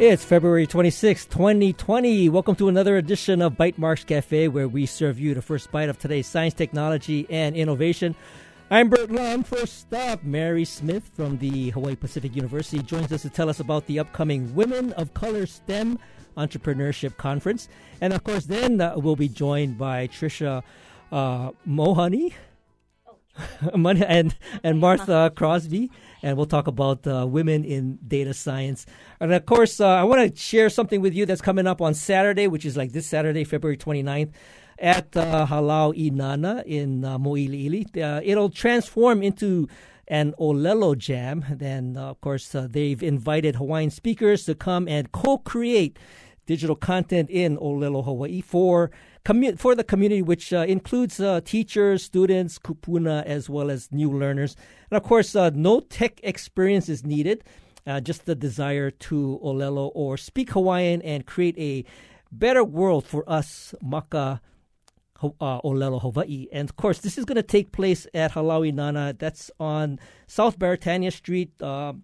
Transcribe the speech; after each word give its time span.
It's 0.00 0.24
February 0.24 0.68
26, 0.68 1.26
2020. 1.26 2.28
Welcome 2.28 2.54
to 2.54 2.68
another 2.68 2.96
edition 2.98 3.42
of 3.42 3.54
Bytemarks 3.54 4.06
Cafe, 4.06 4.46
where 4.46 4.68
we 4.68 4.86
serve 4.86 5.18
you 5.18 5.34
the 5.34 5.42
first 5.42 5.72
bite 5.72 5.88
of 5.88 5.98
today's 5.98 6.28
science, 6.28 6.54
technology, 6.54 7.26
and 7.28 7.56
innovation. 7.56 8.14
I'm 8.70 8.90
Bert 8.90 9.10
Lum. 9.10 9.42
First 9.42 9.92
up, 9.92 10.22
Mary 10.22 10.64
Smith 10.64 11.10
from 11.14 11.38
the 11.38 11.70
Hawaii 11.70 11.96
Pacific 11.96 12.36
University 12.36 12.80
joins 12.80 13.10
us 13.10 13.22
to 13.22 13.28
tell 13.28 13.48
us 13.48 13.58
about 13.58 13.86
the 13.86 13.98
upcoming 13.98 14.54
Women 14.54 14.92
of 14.92 15.14
Color 15.14 15.46
STEM 15.46 15.98
Entrepreneurship 16.36 17.16
Conference. 17.16 17.68
And 18.00 18.12
of 18.12 18.22
course, 18.22 18.46
then 18.46 18.80
uh, 18.80 18.94
we'll 18.98 19.16
be 19.16 19.28
joined 19.28 19.78
by 19.78 20.06
Trisha 20.06 20.62
uh, 21.10 21.50
Mohani 21.68 22.34
and, 23.74 24.36
and 24.62 24.78
Martha 24.78 25.32
Crosby 25.36 25.90
and 26.22 26.36
we'll 26.36 26.46
talk 26.46 26.66
about 26.66 27.06
uh, 27.06 27.26
women 27.26 27.64
in 27.64 27.98
data 28.06 28.34
science. 28.34 28.86
And 29.20 29.32
of 29.32 29.46
course, 29.46 29.80
uh, 29.80 29.86
I 29.86 30.04
want 30.04 30.34
to 30.34 30.40
share 30.40 30.68
something 30.68 31.00
with 31.00 31.14
you 31.14 31.26
that's 31.26 31.40
coming 31.40 31.66
up 31.66 31.80
on 31.80 31.94
Saturday, 31.94 32.46
which 32.46 32.64
is 32.64 32.76
like 32.76 32.92
this 32.92 33.06
Saturday, 33.06 33.44
February 33.44 33.76
29th. 33.76 34.30
At 34.80 35.16
uh, 35.16 35.44
Halau 35.44 35.92
Inana 35.92 36.62
in 36.64 37.04
uh, 37.04 37.18
Mo'iliili. 37.18 38.00
Uh, 38.00 38.20
it'll 38.22 38.48
transform 38.48 39.24
into 39.24 39.66
an 40.06 40.34
Olelo 40.38 40.96
Jam. 40.96 41.44
Then, 41.50 41.96
uh, 41.96 42.10
of 42.10 42.20
course, 42.20 42.54
uh, 42.54 42.66
they've 42.70 43.02
invited 43.02 43.56
Hawaiian 43.56 43.90
speakers 43.90 44.44
to 44.44 44.54
come 44.54 44.88
and 44.88 45.10
co 45.12 45.38
create 45.38 45.98
digital 46.48 46.74
content 46.74 47.28
in 47.30 47.58
Olelo, 47.58 48.02
Hawaii 48.02 48.40
for 48.40 48.90
commu- 49.24 49.56
for 49.58 49.74
the 49.76 49.84
community, 49.84 50.22
which 50.22 50.52
uh, 50.52 50.64
includes 50.66 51.20
uh, 51.20 51.40
teachers, 51.44 52.02
students, 52.02 52.58
kupuna, 52.58 53.22
as 53.24 53.48
well 53.50 53.70
as 53.70 53.92
new 53.92 54.10
learners. 54.10 54.56
And 54.90 54.96
of 54.96 55.04
course, 55.04 55.36
uh, 55.36 55.50
no 55.54 55.80
tech 55.80 56.18
experience 56.24 56.88
is 56.88 57.04
needed, 57.04 57.44
uh, 57.86 58.00
just 58.00 58.24
the 58.24 58.34
desire 58.34 58.90
to 58.90 59.38
olelo 59.44 59.92
or 59.94 60.16
speak 60.16 60.50
Hawaiian 60.50 61.02
and 61.02 61.26
create 61.26 61.56
a 61.58 61.84
better 62.32 62.64
world 62.64 63.04
for 63.06 63.22
us, 63.30 63.74
Maka. 63.80 64.40
Uh, 65.20 65.60
Olelo, 65.62 66.00
Hawaii. 66.00 66.46
And 66.52 66.70
of 66.70 66.76
course, 66.76 66.98
this 67.00 67.18
is 67.18 67.24
going 67.24 67.42
to 67.42 67.42
take 67.42 67.72
place 67.72 68.06
at 68.14 68.34
Halau 68.34 68.62
Inana. 68.62 69.18
That's 69.18 69.50
on 69.58 69.98
South 70.28 70.60
Beretania 70.60 71.12
Street, 71.12 71.50
uh, 71.60 71.94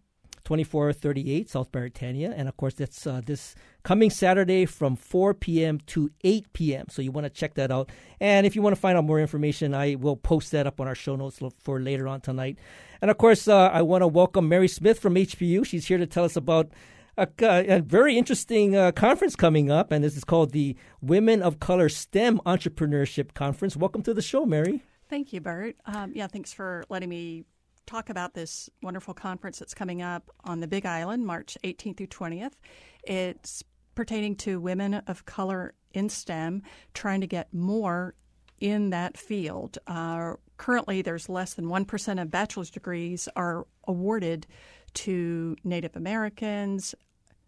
2438 0.45 1.48
South 1.48 1.73
Beretania. 1.73 2.33
And 2.37 2.48
of 2.48 2.56
course, 2.56 2.75
that's 2.75 3.06
uh, 3.06 3.20
this 3.25 3.55
coming 3.83 4.11
Saturday 4.11 4.67
from 4.67 4.97
4 4.97 5.34
p.m. 5.34 5.78
to 5.86 6.11
8 6.23 6.53
p.m. 6.53 6.86
So 6.91 7.03
you 7.03 7.12
want 7.12 7.25
to 7.25 7.31
check 7.31 7.55
that 7.55 7.70
out. 7.70 7.91
And 8.20 8.47
if 8.47 8.55
you 8.55 8.62
want 8.62 8.75
to 8.75 8.81
find 8.81 8.97
out 8.97 9.05
more 9.05 9.20
information, 9.20 9.75
I 9.75 9.95
will 9.97 10.17
post 10.17 10.53
that 10.53 10.67
up 10.67 10.81
on 10.81 10.86
our 10.86 10.95
show 10.95 11.17
notes 11.17 11.41
for 11.59 11.81
later 11.81 12.06
on 12.09 12.20
tonight. 12.20 12.59
And 13.01 13.11
of 13.11 13.19
course, 13.19 13.48
uh, 13.48 13.70
I 13.73 13.83
want 13.83 14.03
to 14.03 14.09
welcome 14.09 14.48
Mary 14.48 14.69
Smith 14.69 14.98
from 14.98 15.14
HPU. 15.14 15.67
She's 15.67 15.86
here 15.86 15.98
to 15.98 16.06
tell 16.06 16.25
us 16.25 16.36
about 16.36 16.70
a, 17.17 17.29
a 17.41 17.81
very 17.81 18.19
interesting 18.19 18.77
uh, 18.77 18.92
conference 18.92 19.36
coming 19.36 19.70
up, 19.70 19.92
and 19.92 20.03
this 20.03 20.17
is 20.17 20.25
called 20.25 20.53
the 20.53 20.77
Women 21.01 21.42
of 21.42 21.61
Color 21.61 21.89
STEM 21.89 22.41
Entrepreneurship 22.45 23.34
Conference. 23.34 23.77
Welcome 23.77 24.03
to 24.03 24.14
the 24.14 24.23
show, 24.23 24.45
Mary. 24.45 24.83
Thank 25.08 25.33
you, 25.33 25.41
Bert. 25.41 25.77
Um, 25.86 26.12
yeah, 26.14 26.27
thanks 26.27 26.53
for 26.53 26.84
letting 26.89 27.08
me 27.08 27.45
talk 27.86 28.10
about 28.10 28.34
this 28.34 28.70
wonderful 28.82 29.14
conference 29.14 29.58
that's 29.58 29.74
coming 29.74 30.02
up 30.02 30.30
on 30.44 30.60
the 30.60 30.66
Big 30.66 30.86
Island, 30.86 31.27
March 31.27 31.56
18th 31.64 31.98
through 31.98 32.06
20th. 32.08 32.52
It's 33.04 33.62
pertaining 33.94 34.36
to 34.36 34.60
women 34.60 34.94
of 34.94 35.24
color 35.24 35.74
in 35.92 36.08
STEM, 36.08 36.62
trying 36.92 37.20
to 37.20 37.27
get 37.27 37.52
more 37.52 38.14
in 38.60 38.90
that 38.90 39.16
field. 39.16 39.78
Uh, 39.86 40.34
currently, 40.56 41.02
there's 41.02 41.28
less 41.28 41.55
than 41.55 41.66
1% 41.66 42.22
of 42.22 42.30
bachelor's 42.30 42.70
degrees 42.70 43.28
are 43.36 43.66
awarded 43.86 44.46
to 44.94 45.56
Native 45.64 45.96
Americans, 45.96 46.94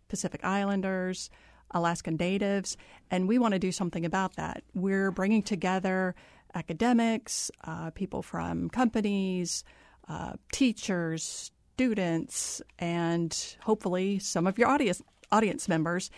Pacific 0.08 0.44
Islanders, 0.44 1.30
Alaskan 1.72 2.16
Natives, 2.16 2.76
and 3.10 3.28
we 3.28 3.38
want 3.38 3.52
to 3.52 3.58
do 3.58 3.72
something 3.72 4.04
about 4.04 4.36
that. 4.36 4.62
We're 4.74 5.10
bringing 5.10 5.42
together 5.42 6.14
academics, 6.54 7.50
uh, 7.64 7.90
people 7.90 8.22
from 8.22 8.70
companies, 8.70 9.64
uh, 10.08 10.34
teachers, 10.52 11.50
students, 11.74 12.62
and 12.78 13.56
hopefully 13.62 14.18
some 14.18 14.46
of 14.46 14.58
your 14.58 14.68
audience 14.68 15.02
audience 15.32 15.68
members 15.68 16.10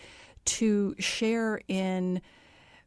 to 0.45 0.95
share 0.99 1.59
in 1.67 2.21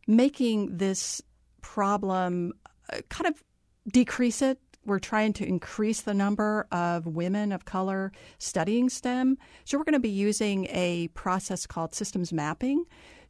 making 0.07 0.77
this 0.77 1.21
problem 1.61 2.53
uh, 2.93 3.01
kind 3.09 3.27
of 3.29 3.43
decrease 3.91 4.43
it. 4.43 4.59
We're 4.85 4.99
trying 4.99 5.33
to 5.35 5.47
increase 5.47 6.01
the 6.01 6.15
number 6.15 6.67
of 6.73 7.07
women 7.07 7.53
of 7.53 7.65
color 7.65 8.11
studying 8.39 8.89
STEM. 8.89 9.39
So, 9.65 9.79
we're 9.79 9.84
going 9.84 9.93
to 9.93 10.01
be 10.01 10.09
using 10.09 10.67
a 10.71 11.09
process 11.09 11.67
called 11.67 11.95
systems 11.95 12.33
mapping 12.33 12.84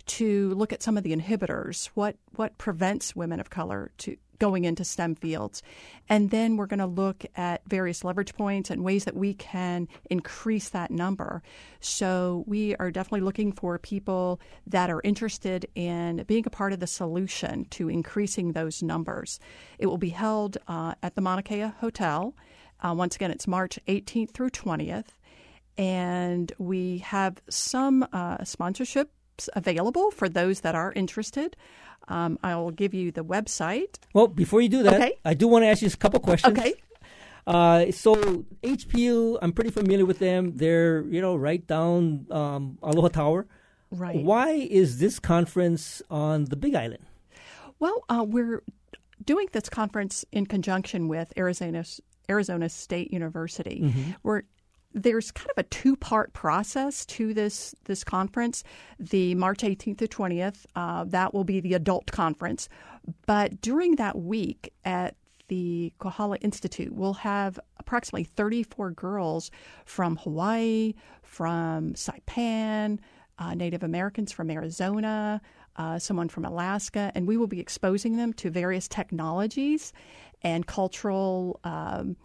to 0.06 0.50
look 0.54 0.72
at 0.72 0.82
some 0.82 0.96
of 0.96 1.04
the 1.04 1.14
inhibitors. 1.14 1.86
What, 1.94 2.16
what 2.36 2.58
prevents 2.58 3.14
women 3.16 3.40
of 3.40 3.50
color 3.50 3.90
to 3.98 4.16
going 4.42 4.64
into 4.64 4.84
STEM 4.84 5.14
fields. 5.14 5.62
And 6.08 6.30
then 6.30 6.56
we're 6.56 6.66
going 6.66 6.80
to 6.80 6.86
look 6.86 7.24
at 7.36 7.62
various 7.68 8.02
leverage 8.02 8.34
points 8.34 8.70
and 8.70 8.82
ways 8.82 9.04
that 9.04 9.14
we 9.14 9.34
can 9.34 9.86
increase 10.10 10.70
that 10.70 10.90
number. 10.90 11.44
So 11.78 12.42
we 12.48 12.74
are 12.74 12.90
definitely 12.90 13.20
looking 13.20 13.52
for 13.52 13.78
people 13.78 14.40
that 14.66 14.90
are 14.90 15.00
interested 15.04 15.66
in 15.76 16.24
being 16.26 16.42
a 16.44 16.50
part 16.50 16.72
of 16.72 16.80
the 16.80 16.88
solution 16.88 17.66
to 17.66 17.88
increasing 17.88 18.50
those 18.50 18.82
numbers. 18.82 19.38
It 19.78 19.86
will 19.86 19.96
be 19.96 20.08
held 20.08 20.58
uh, 20.66 20.94
at 21.04 21.14
the 21.14 21.20
Mauna 21.20 21.44
Kea 21.44 21.72
Hotel. 21.78 22.34
Uh, 22.80 22.94
once 22.96 23.14
again, 23.14 23.30
it's 23.30 23.46
March 23.46 23.78
18th 23.86 24.32
through 24.32 24.50
20th. 24.50 25.06
And 25.78 26.52
we 26.58 26.98
have 26.98 27.40
some 27.48 28.02
uh, 28.12 28.38
sponsorships 28.38 29.06
available 29.54 30.10
for 30.10 30.28
those 30.28 30.60
that 30.60 30.74
are 30.74 30.92
interested. 30.94 31.56
Um, 32.08 32.38
I'll 32.42 32.70
give 32.70 32.94
you 32.94 33.12
the 33.12 33.24
website. 33.24 33.98
Well, 34.12 34.28
before 34.28 34.60
you 34.60 34.68
do 34.68 34.82
that, 34.82 34.94
okay. 34.94 35.12
I 35.24 35.34
do 35.34 35.48
want 35.48 35.62
to 35.64 35.68
ask 35.68 35.82
you 35.82 35.88
a 35.88 35.96
couple 35.96 36.20
questions. 36.20 36.58
Okay. 36.58 36.74
Uh, 37.46 37.90
so 37.90 38.14
HPU, 38.62 39.38
I'm 39.42 39.52
pretty 39.52 39.70
familiar 39.70 40.06
with 40.06 40.18
them. 40.18 40.56
They're 40.56 41.02
you 41.06 41.20
know 41.20 41.34
right 41.36 41.64
down 41.66 42.26
um, 42.30 42.78
Aloha 42.82 43.08
Tower. 43.08 43.46
Right. 43.90 44.24
Why 44.24 44.50
is 44.50 44.98
this 44.98 45.18
conference 45.18 46.02
on 46.08 46.46
the 46.46 46.56
Big 46.56 46.74
Island? 46.74 47.04
Well, 47.78 48.04
uh, 48.08 48.24
we're 48.26 48.62
doing 49.24 49.48
this 49.52 49.68
conference 49.68 50.24
in 50.32 50.46
conjunction 50.46 51.08
with 51.08 51.32
Arizona 51.36 51.84
Arizona 52.30 52.68
State 52.68 53.12
University. 53.12 53.80
Mm-hmm. 53.82 54.10
We're 54.22 54.42
there's 54.94 55.30
kind 55.30 55.50
of 55.50 55.58
a 55.58 55.68
two 55.68 55.96
part 55.96 56.32
process 56.32 57.04
to 57.06 57.34
this 57.34 57.74
this 57.84 58.04
conference. 58.04 58.62
The 58.98 59.34
March 59.34 59.60
18th 59.60 59.98
to 59.98 60.08
20th, 60.08 60.66
uh, 60.76 61.04
that 61.04 61.34
will 61.34 61.44
be 61.44 61.60
the 61.60 61.74
adult 61.74 62.10
conference. 62.12 62.68
But 63.26 63.60
during 63.60 63.96
that 63.96 64.18
week 64.18 64.72
at 64.84 65.16
the 65.48 65.92
Kohala 65.98 66.36
Institute, 66.36 66.92
we'll 66.92 67.14
have 67.14 67.58
approximately 67.78 68.24
34 68.24 68.92
girls 68.92 69.50
from 69.84 70.16
Hawaii, 70.16 70.94
from 71.22 71.94
Saipan, 71.94 72.98
uh, 73.38 73.54
Native 73.54 73.82
Americans 73.82 74.32
from 74.32 74.50
Arizona, 74.50 75.40
uh, 75.76 75.98
someone 75.98 76.28
from 76.28 76.44
Alaska, 76.44 77.10
and 77.14 77.26
we 77.26 77.36
will 77.36 77.46
be 77.46 77.60
exposing 77.60 78.16
them 78.16 78.32
to 78.34 78.50
various 78.50 78.88
technologies 78.88 79.92
and 80.42 80.66
cultural 80.66 81.60
um, 81.64 82.16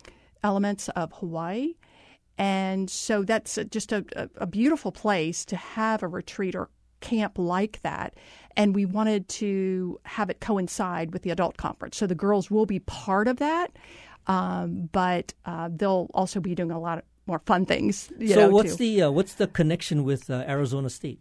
elements 0.44 0.90
of 0.90 1.12
Hawaii. 1.14 1.74
And 2.38 2.90
so 2.90 3.24
that's 3.24 3.58
just 3.72 3.92
a, 3.92 4.06
a 4.36 4.46
beautiful 4.46 4.92
place 4.92 5.44
to 5.46 5.56
have 5.56 6.04
a 6.04 6.08
retreat 6.08 6.56
or 6.56 6.70
camp 7.02 7.38
like 7.38 7.82
that. 7.82 8.16
And 8.56 8.76
we 8.76 8.86
wanted 8.86 9.28
to 9.30 10.00
have 10.04 10.30
it 10.30 10.40
coincide 10.40 11.14
with 11.14 11.24
the 11.24 11.32
adult 11.32 11.58
conference. 11.58 11.98
So 11.98 12.08
the 12.08 12.16
girls 12.16 12.50
will 12.50 12.66
be 12.66 12.80
part 12.80 13.28
of 13.28 13.38
that, 13.38 13.72
um, 14.28 14.90
but 14.92 15.34
uh, 15.46 15.70
they'll 15.72 16.10
also 16.14 16.40
be 16.40 16.56
doing 16.56 16.72
a 16.72 16.80
lot 16.80 17.00
of 17.00 17.04
more 17.28 17.40
fun 17.40 17.66
things. 17.66 18.10
so 18.20 18.36
know, 18.36 18.50
what's 18.50 18.78
too. 18.78 18.84
the 18.84 19.02
uh, 19.04 19.12
what's 19.12 19.34
the 19.34 19.48
connection 19.48 20.04
with 20.04 20.30
uh, 20.30 20.46
Arizona 20.48 20.90
State? 20.90 21.20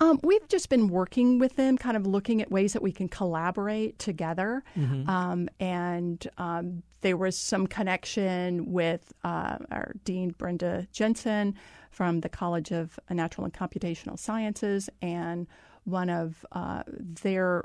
Um, 0.00 0.18
we've 0.22 0.46
just 0.48 0.68
been 0.68 0.88
working 0.88 1.38
with 1.38 1.56
them, 1.56 1.76
kind 1.78 1.96
of 1.96 2.06
looking 2.06 2.42
at 2.42 2.50
ways 2.50 2.72
that 2.72 2.82
we 2.82 2.92
can 2.92 3.08
collaborate 3.08 3.98
together. 3.98 4.64
Mm-hmm. 4.76 5.08
Um, 5.08 5.48
and 5.60 6.26
um, 6.38 6.82
there 7.02 7.16
was 7.16 7.36
some 7.36 7.66
connection 7.66 8.72
with 8.72 9.12
uh, 9.24 9.58
our 9.70 9.92
Dean 10.04 10.30
Brenda 10.30 10.86
Jensen 10.92 11.54
from 11.90 12.20
the 12.20 12.28
College 12.28 12.72
of 12.72 12.98
Natural 13.10 13.44
and 13.44 13.52
Computational 13.52 14.18
Sciences, 14.18 14.88
and 15.02 15.46
one 15.84 16.08
of 16.08 16.46
uh, 16.52 16.82
their 16.88 17.64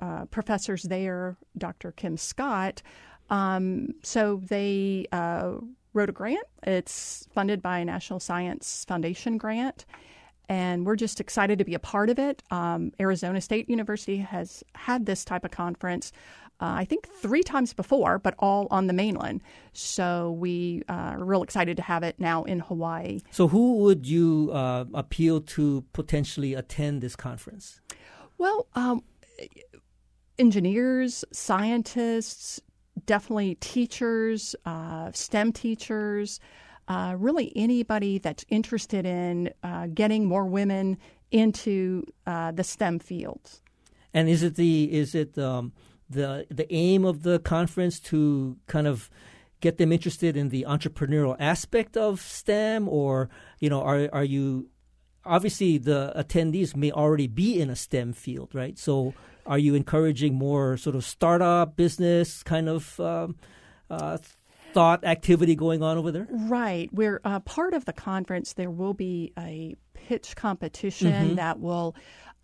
uh, 0.00 0.26
professors 0.26 0.82
there, 0.82 1.36
Dr. 1.56 1.92
Kim 1.92 2.16
Scott. 2.16 2.82
Um, 3.30 3.88
so 4.02 4.42
they 4.44 5.06
uh, 5.12 5.54
wrote 5.94 6.10
a 6.10 6.12
grant. 6.12 6.46
It's 6.64 7.26
funded 7.32 7.62
by 7.62 7.78
a 7.78 7.84
National 7.84 8.20
Science 8.20 8.84
Foundation 8.86 9.38
grant 9.38 9.86
and 10.48 10.84
we're 10.84 10.96
just 10.96 11.20
excited 11.20 11.58
to 11.58 11.64
be 11.64 11.74
a 11.74 11.78
part 11.78 12.10
of 12.10 12.18
it. 12.18 12.42
Um, 12.50 12.92
Arizona 13.00 13.40
State 13.40 13.68
University 13.68 14.18
has 14.18 14.62
had 14.74 15.06
this 15.06 15.24
type 15.24 15.44
of 15.44 15.50
conference 15.50 16.12
uh, 16.60 16.74
I 16.78 16.84
think 16.84 17.08
three 17.08 17.42
times 17.42 17.74
before, 17.74 18.18
but 18.18 18.34
all 18.38 18.68
on 18.70 18.86
the 18.86 18.92
mainland. 18.92 19.42
So 19.72 20.32
we 20.32 20.82
uh, 20.88 20.92
are 20.92 21.24
real 21.24 21.42
excited 21.42 21.76
to 21.78 21.82
have 21.82 22.02
it 22.04 22.20
now 22.20 22.44
in 22.44 22.60
Hawaii. 22.60 23.20
So, 23.32 23.48
who 23.48 23.78
would 23.78 24.06
you 24.06 24.50
uh, 24.52 24.84
appeal 24.94 25.40
to 25.40 25.84
potentially 25.92 26.54
attend 26.54 27.02
this 27.02 27.16
conference? 27.16 27.80
Well, 28.38 28.68
um, 28.74 29.02
engineers, 30.38 31.24
scientists, 31.32 32.60
definitely 33.04 33.56
teachers, 33.56 34.54
uh, 34.64 35.10
STEM 35.12 35.52
teachers. 35.52 36.38
Uh, 36.86 37.16
really, 37.18 37.52
anybody 37.56 38.18
that's 38.18 38.44
interested 38.48 39.04
in 39.06 39.50
uh, 39.64 39.88
getting 39.92 40.24
more 40.24 40.44
women 40.44 40.98
into 41.32 42.04
the 42.26 42.62
STEM 42.62 43.00
fields. 43.00 43.60
And 44.12 44.28
is 44.28 44.44
it 44.44 44.54
the 44.54 44.92
is 44.92 45.16
it 45.16 45.36
um, 45.36 45.72
the 46.08 46.46
the 46.50 46.72
aim 46.72 47.04
of 47.04 47.22
the 47.22 47.38
conference 47.38 47.98
to 48.00 48.56
kind 48.66 48.86
of 48.86 49.10
get 49.60 49.78
them 49.78 49.92
interested 49.92 50.36
in 50.36 50.50
the 50.50 50.66
entrepreneurial 50.68 51.36
aspect 51.38 51.96
of 51.96 52.20
STEM, 52.20 52.88
or 52.88 53.30
you 53.60 53.70
know, 53.70 53.80
are 53.82 54.08
are 54.12 54.24
you 54.24 54.68
obviously 55.24 55.78
the 55.78 56.12
attendees 56.16 56.76
may 56.76 56.92
already 56.92 57.26
be 57.26 57.60
in 57.60 57.70
a 57.70 57.76
STEM 57.76 58.12
field, 58.12 58.54
right? 58.54 58.78
So, 58.78 59.14
are 59.46 59.58
you 59.58 59.74
encouraging 59.74 60.34
more 60.34 60.76
sort 60.76 60.96
of 60.96 61.04
startup 61.04 61.76
business 61.76 62.42
kind 62.42 62.68
of 62.68 62.98
um, 63.00 63.36
uh, 63.90 64.18
thought 64.72 65.04
activity 65.04 65.54
going 65.54 65.82
on 65.82 65.98
over 65.98 66.10
there? 66.10 66.26
Right. 66.30 66.88
We're 66.92 67.20
uh, 67.24 67.40
part 67.40 67.74
of 67.74 67.84
the 67.84 67.92
conference. 67.92 68.54
There 68.54 68.70
will 68.70 68.94
be 68.94 69.32
a 69.38 69.76
pitch 69.92 70.36
competition 70.36 71.12
mm-hmm. 71.12 71.34
that 71.36 71.60
will 71.60 71.94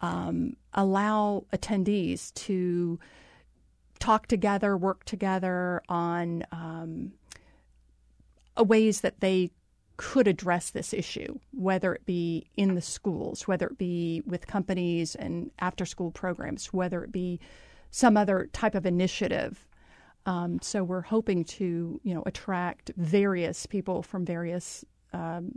um, 0.01 0.57
allow 0.75 1.45
attendees 1.53 2.33
to 2.35 2.99
talk 4.01 4.27
together, 4.27 4.77
work 4.77 5.05
together 5.05 5.83
on 5.89 6.45
um, 6.51 7.13
ways 8.57 9.03
that 9.03 9.21
they 9.21 9.51
could 9.97 10.27
address 10.27 10.71
this 10.71 10.95
issue, 10.95 11.39
whether 11.53 11.95
it 11.95 12.07
be 12.07 12.47
in 12.57 12.75
the 12.75 12.81
schools, 12.81 13.47
whether 13.47 13.67
it 13.67 13.77
be 13.77 14.23
with 14.27 14.47
companies 14.47 15.15
and 15.15 15.51
after 15.59 15.85
school 15.85 16.11
programs, 16.11 16.73
whether 16.73 17.05
it 17.05 17.13
be 17.13 17.39
some 17.91 18.17
other 18.17 18.49
type 18.53 18.75
of 18.75 18.87
initiative. 18.87 19.69
Um, 20.25 20.59
so 20.63 20.83
we're 20.83 21.03
hoping 21.03 21.45
to, 21.45 22.01
you 22.03 22.15
know, 22.15 22.23
attract 22.25 22.91
various 22.97 23.67
people 23.67 24.03
from 24.03 24.25
various 24.25 24.85
um, 25.13 25.53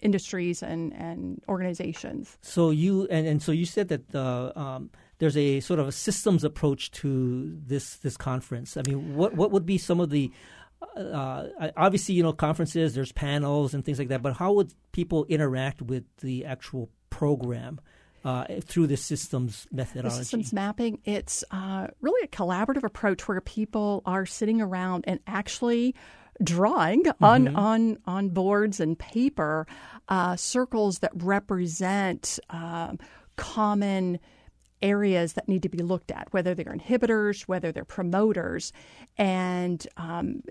industries 0.00 0.62
and, 0.62 0.92
and 0.94 1.40
organizations. 1.48 2.36
So 2.42 2.70
you 2.70 3.06
and, 3.10 3.26
and 3.26 3.42
so 3.42 3.52
you 3.52 3.64
said 3.64 3.88
that 3.88 4.14
uh, 4.14 4.52
um, 4.56 4.90
there's 5.18 5.36
a 5.36 5.60
sort 5.60 5.80
of 5.80 5.88
a 5.88 5.92
systems 5.92 6.44
approach 6.44 6.90
to 6.92 7.58
this 7.66 7.96
this 7.96 8.16
conference. 8.16 8.76
I 8.76 8.82
mean, 8.86 9.16
what 9.16 9.34
what 9.34 9.50
would 9.50 9.66
be 9.66 9.78
some 9.78 10.00
of 10.00 10.10
the 10.10 10.30
uh, 10.96 11.46
obviously 11.76 12.14
you 12.14 12.22
know 12.22 12.32
conferences 12.32 12.94
there's 12.94 13.12
panels 13.12 13.74
and 13.74 13.84
things 13.84 13.98
like 13.98 14.08
that, 14.08 14.22
but 14.22 14.34
how 14.34 14.52
would 14.52 14.72
people 14.92 15.24
interact 15.26 15.82
with 15.82 16.04
the 16.18 16.44
actual 16.44 16.90
program? 17.10 17.80
Uh, 18.24 18.44
through 18.60 18.88
the 18.88 18.96
systems 18.96 19.68
methodology. 19.70 20.08
The 20.18 20.24
systems 20.24 20.52
mapping, 20.52 20.98
it's 21.04 21.44
uh, 21.52 21.86
really 22.00 22.20
a 22.24 22.26
collaborative 22.26 22.82
approach 22.82 23.28
where 23.28 23.40
people 23.40 24.02
are 24.04 24.26
sitting 24.26 24.60
around 24.60 25.04
and 25.06 25.20
actually 25.28 25.94
drawing 26.42 27.04
mm-hmm. 27.04 27.24
on 27.24 27.54
on 27.54 27.98
on 28.06 28.28
boards 28.30 28.80
and 28.80 28.98
paper 28.98 29.66
uh, 30.08 30.34
circles 30.36 30.98
that 30.98 31.12
represent 31.14 32.40
um, 32.50 32.98
common 33.36 34.18
areas 34.82 35.34
that 35.34 35.48
need 35.48 35.62
to 35.62 35.68
be 35.68 35.78
looked 35.78 36.10
at, 36.10 36.32
whether 36.32 36.54
they're 36.54 36.66
inhibitors, 36.66 37.42
whether 37.42 37.72
they're 37.72 37.84
promoters, 37.84 38.72
and 39.16 39.86
um, 39.96 40.42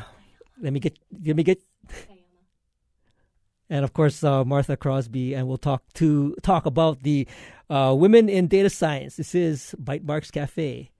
let 0.62 0.74
me 0.74 0.80
get 0.80 0.98
let 1.26 1.36
me 1.36 1.44
get 1.44 1.62
and 3.70 3.84
of 3.84 3.94
course 3.94 4.24
uh, 4.24 4.44
Martha 4.44 4.78
Crosby, 4.78 5.34
and 5.34 5.48
we'll 5.48 5.58
talk 5.58 5.84
to 5.94 6.36
talk 6.42 6.66
about 6.66 7.04
the 7.04 7.28
uh, 7.70 7.96
women 7.98 8.30
in 8.30 8.48
data 8.48 8.70
science. 8.70 9.18
This 9.18 9.36
is 9.36 9.76
Bytemarks 9.82 10.32
Cafe. 10.32 10.92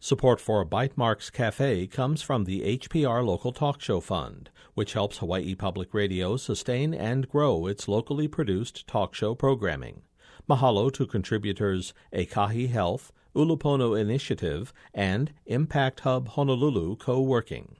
Support 0.00 0.38
for 0.38 0.66
Bytemarks 0.66 1.32
Cafe 1.32 1.86
comes 1.86 2.20
from 2.20 2.44
the 2.44 2.78
HPR 2.78 3.24
Local 3.24 3.52
Talk 3.52 3.80
Show 3.80 4.00
Fund, 4.00 4.50
which 4.74 4.92
helps 4.92 5.18
Hawaii 5.18 5.54
Public 5.54 5.94
Radio 5.94 6.36
sustain 6.36 6.92
and 6.92 7.26
grow 7.26 7.66
its 7.66 7.88
locally 7.88 8.28
produced 8.28 8.86
talk 8.86 9.14
show 9.14 9.34
programming. 9.34 10.02
Mahalo 10.46 10.92
to 10.92 11.06
contributors 11.06 11.94
Ekahi 12.12 12.68
Health, 12.68 13.12
Ulupono 13.34 13.98
Initiative, 13.98 14.74
and 14.92 15.32
Impact 15.46 16.00
Hub 16.00 16.28
Honolulu 16.28 16.96
Co-working. 16.96 17.76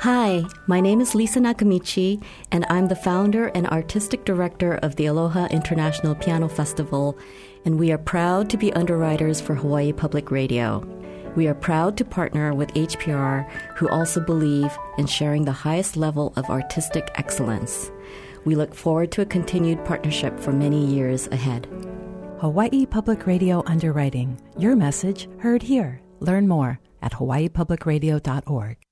Hi, 0.00 0.44
my 0.66 0.78
name 0.78 1.00
is 1.00 1.14
Lisa 1.14 1.40
Nakamichi, 1.40 2.22
and 2.52 2.66
I'm 2.68 2.86
the 2.86 2.94
founder 2.94 3.46
and 3.54 3.66
artistic 3.68 4.26
director 4.26 4.74
of 4.74 4.94
the 4.96 5.06
Aloha 5.06 5.46
International 5.46 6.14
Piano 6.14 6.48
Festival, 6.48 7.18
and 7.64 7.78
we 7.78 7.90
are 7.90 7.98
proud 7.98 8.50
to 8.50 8.58
be 8.58 8.74
underwriters 8.74 9.40
for 9.40 9.54
Hawaii 9.54 9.94
Public 9.94 10.30
Radio. 10.30 10.86
We 11.34 11.48
are 11.48 11.54
proud 11.54 11.96
to 11.96 12.04
partner 12.04 12.52
with 12.52 12.74
HPR, 12.74 13.50
who 13.76 13.88
also 13.88 14.20
believe 14.20 14.70
in 14.98 15.06
sharing 15.06 15.46
the 15.46 15.52
highest 15.52 15.96
level 15.96 16.34
of 16.36 16.50
artistic 16.50 17.10
excellence. 17.14 17.90
We 18.44 18.54
look 18.54 18.74
forward 18.74 19.10
to 19.12 19.22
a 19.22 19.26
continued 19.26 19.82
partnership 19.86 20.38
for 20.38 20.52
many 20.52 20.84
years 20.84 21.26
ahead. 21.28 21.68
Hawaii 22.40 22.84
Public 22.84 23.26
Radio 23.26 23.62
Underwriting. 23.64 24.38
Your 24.58 24.76
message 24.76 25.26
heard 25.38 25.62
here. 25.62 26.02
Learn 26.20 26.46
more 26.46 26.80
at 27.00 27.12
hawaiipublicradio.org. 27.12 28.85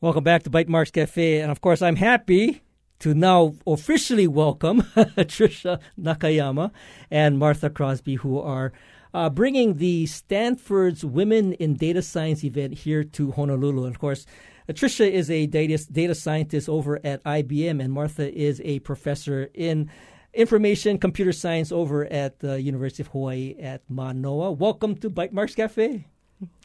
Welcome 0.00 0.22
back 0.22 0.44
to 0.44 0.50
Bytemarks 0.50 0.92
Cafe. 0.92 1.40
And 1.40 1.50
of 1.50 1.60
course, 1.60 1.82
I'm 1.82 1.96
happy 1.96 2.62
to 3.00 3.14
now 3.14 3.54
officially 3.66 4.28
welcome 4.28 4.82
Trisha 5.26 5.80
Nakayama 6.00 6.70
and 7.10 7.36
Martha 7.36 7.68
Crosby, 7.68 8.14
who 8.14 8.38
are 8.38 8.72
uh, 9.12 9.28
bringing 9.28 9.78
the 9.78 10.06
Stanford's 10.06 11.04
Women 11.04 11.54
in 11.54 11.74
Data 11.74 12.00
Science 12.00 12.44
event 12.44 12.74
here 12.74 13.02
to 13.02 13.32
Honolulu. 13.32 13.86
And 13.86 13.92
of 13.96 13.98
course, 13.98 14.24
Trisha 14.70 15.10
is 15.10 15.32
a 15.32 15.46
data, 15.46 15.84
data 15.90 16.14
scientist 16.14 16.68
over 16.68 17.00
at 17.02 17.20
IBM, 17.24 17.82
and 17.82 17.92
Martha 17.92 18.32
is 18.32 18.62
a 18.64 18.78
professor 18.78 19.50
in 19.52 19.90
information 20.32 20.98
computer 20.98 21.32
science 21.32 21.72
over 21.72 22.06
at 22.06 22.38
the 22.38 22.62
University 22.62 23.02
of 23.02 23.08
Hawaii 23.08 23.56
at 23.58 23.82
Manoa. 23.88 24.52
Welcome 24.52 24.94
to 24.98 25.10
Bytemarks 25.10 25.56
Cafe. 25.56 26.06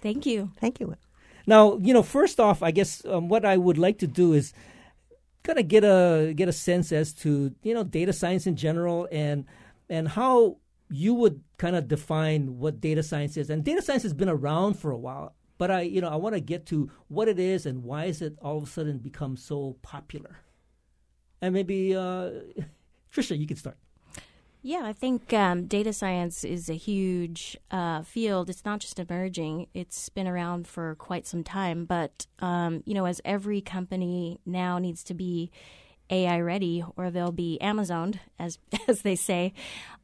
Thank 0.01 0.27
you. 0.27 0.51
Thank 0.59 0.79
you. 0.79 0.95
Now, 1.45 1.77
you 1.81 1.93
know, 1.93 2.03
first 2.03 2.39
off, 2.39 2.63
I 2.63 2.71
guess 2.71 3.03
um, 3.05 3.27
what 3.29 3.45
I 3.45 3.57
would 3.57 3.77
like 3.77 4.00
to 4.00 4.07
do 4.07 4.33
is 4.33 4.53
kind 5.43 5.59
of 5.59 5.67
get 5.67 5.83
a 5.83 6.33
get 6.35 6.47
a 6.47 6.53
sense 6.53 6.91
as 6.91 7.13
to 7.13 7.53
you 7.63 7.73
know 7.73 7.83
data 7.83 8.13
science 8.13 8.47
in 8.47 8.55
general 8.55 9.07
and 9.12 9.45
and 9.89 10.07
how 10.07 10.57
you 10.89 11.13
would 11.13 11.41
kind 11.57 11.75
of 11.75 11.88
define 11.88 12.59
what 12.59 12.79
data 12.79 13.01
science 13.01 13.35
is. 13.35 13.50
And 13.50 13.63
data 13.63 13.81
science 13.81 14.03
has 14.03 14.13
been 14.13 14.29
around 14.29 14.75
for 14.75 14.91
a 14.91 14.97
while, 14.97 15.35
but 15.57 15.71
I, 15.71 15.81
you 15.81 16.01
know, 16.01 16.09
I 16.09 16.15
want 16.15 16.35
to 16.35 16.41
get 16.41 16.67
to 16.67 16.91
what 17.07 17.27
it 17.27 17.39
is 17.39 17.65
and 17.65 17.83
why 17.83 18.05
is 18.05 18.21
it 18.21 18.38
all 18.41 18.57
of 18.57 18.63
a 18.63 18.67
sudden 18.67 19.00
become 19.00 19.35
so 19.35 19.77
popular. 19.81 20.38
And 21.41 21.53
maybe, 21.53 21.95
uh, 21.95 22.29
Trisha, 23.13 23.38
you 23.38 23.47
can 23.47 23.57
start. 23.57 23.77
Yeah, 24.65 24.84
I 24.86 24.93
think 24.93 25.34
um, 25.34 25.65
data 25.65 25.91
science 25.91 26.46
is 26.46 26.70
a 26.70 26.74
huge 26.74 27.58
uh, 27.70 28.01
field. 28.03 28.50
It's 28.50 28.63
not 28.63 28.79
just 28.79 28.98
emerging; 28.98 29.67
it's 29.74 30.08
been 30.08 30.25
around 30.25 30.70
for 30.70 30.96
quite 30.96 31.27
some 31.27 31.43
time. 31.43 31.84
But 31.84 32.27
um, 32.39 32.82
you 32.86 32.93
know, 32.93 33.03
as 33.03 33.20
every 33.25 33.60
company 33.60 34.39
now 34.46 34.79
needs 34.79 35.03
to 35.03 35.13
be 35.13 35.51
AI 36.10 36.39
ready, 36.39 36.82
or 36.96 37.12
they'll 37.12 37.34
be 37.34 37.58
Amazoned, 37.62 38.22
as 38.39 38.58
as 38.88 39.01
they 39.01 39.17
say. 39.17 39.53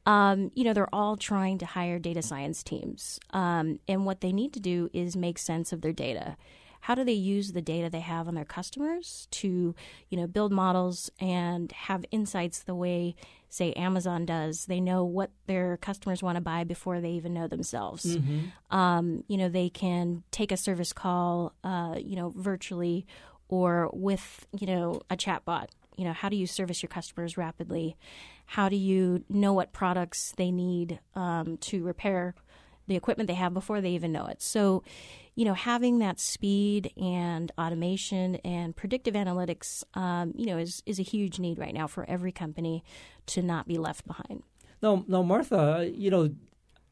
Um, 0.05 0.51
you 0.55 0.65
know, 0.65 0.73
they're 0.73 0.93
all 0.93 1.15
trying 1.15 1.57
to 1.59 1.65
hire 1.65 1.97
data 1.97 2.21
science 2.21 2.61
teams, 2.61 3.17
um, 3.31 3.79
and 3.87 4.05
what 4.05 4.19
they 4.19 4.33
need 4.33 4.51
to 4.53 4.59
do 4.59 4.89
is 4.91 5.15
make 5.15 5.37
sense 5.37 5.71
of 5.71 5.79
their 5.79 5.93
data 5.93 6.35
how 6.81 6.95
do 6.95 7.03
they 7.03 7.13
use 7.13 7.51
the 7.51 7.61
data 7.61 7.89
they 7.89 7.99
have 7.99 8.27
on 8.27 8.35
their 8.35 8.45
customers 8.45 9.27
to 9.31 9.75
you 10.09 10.17
know 10.17 10.27
build 10.27 10.51
models 10.51 11.11
and 11.19 11.71
have 11.71 12.05
insights 12.11 12.59
the 12.59 12.75
way 12.75 13.15
say 13.49 13.73
amazon 13.73 14.25
does? 14.25 14.65
They 14.65 14.79
know 14.79 15.03
what 15.03 15.31
their 15.47 15.77
customers 15.77 16.21
want 16.21 16.35
to 16.35 16.41
buy 16.41 16.63
before 16.63 17.01
they 17.01 17.11
even 17.11 17.33
know 17.33 17.47
themselves. 17.47 18.05
Mm-hmm. 18.05 18.75
um, 18.75 19.23
you 19.27 19.37
know 19.37 19.49
they 19.49 19.69
can 19.69 20.23
take 20.31 20.51
a 20.51 20.57
service 20.57 20.93
call 20.93 21.53
uh, 21.63 21.95
you 21.97 22.15
know 22.15 22.33
virtually 22.35 23.05
or 23.49 23.89
with 23.93 24.47
you 24.57 24.67
know 24.67 25.01
a 25.09 25.17
chatbot. 25.17 25.67
You 25.97 26.05
know 26.05 26.13
how 26.13 26.29
do 26.29 26.37
you 26.37 26.47
service 26.47 26.81
your 26.81 26.89
customers 26.89 27.37
rapidly? 27.37 27.97
How 28.45 28.69
do 28.69 28.75
you 28.75 29.25
know 29.29 29.53
what 29.53 29.73
products 29.73 30.33
they 30.37 30.51
need 30.51 30.99
um, 31.13 31.57
to 31.57 31.83
repair 31.83 32.35
the 32.87 32.95
equipment 32.95 33.27
they 33.27 33.35
have 33.35 33.53
before 33.53 33.81
they 33.81 33.91
even 33.91 34.11
know 34.11 34.25
it? 34.27 34.41
So 34.41 34.83
you 35.39 35.45
know, 35.45 35.53
having 35.53 35.99
that 35.99 36.19
speed 36.19 36.91
and 36.97 37.49
automation 37.57 38.35
and 38.43 38.75
predictive 38.75 39.13
analytics, 39.13 39.85
um, 39.93 40.33
you 40.35 40.45
know, 40.45 40.57
is, 40.57 40.83
is 40.85 40.99
a 40.99 41.01
huge 41.01 41.39
need 41.39 41.57
right 41.57 41.73
now 41.73 41.87
for 41.87 42.03
every 42.09 42.33
company 42.33 42.83
to 43.25 43.41
not 43.41 43.65
be 43.65 43.77
left 43.77 44.05
behind. 44.05 44.43
No, 44.81 45.05
no, 45.07 45.23
Martha, 45.23 45.89
you 45.95 46.11
know, 46.11 46.35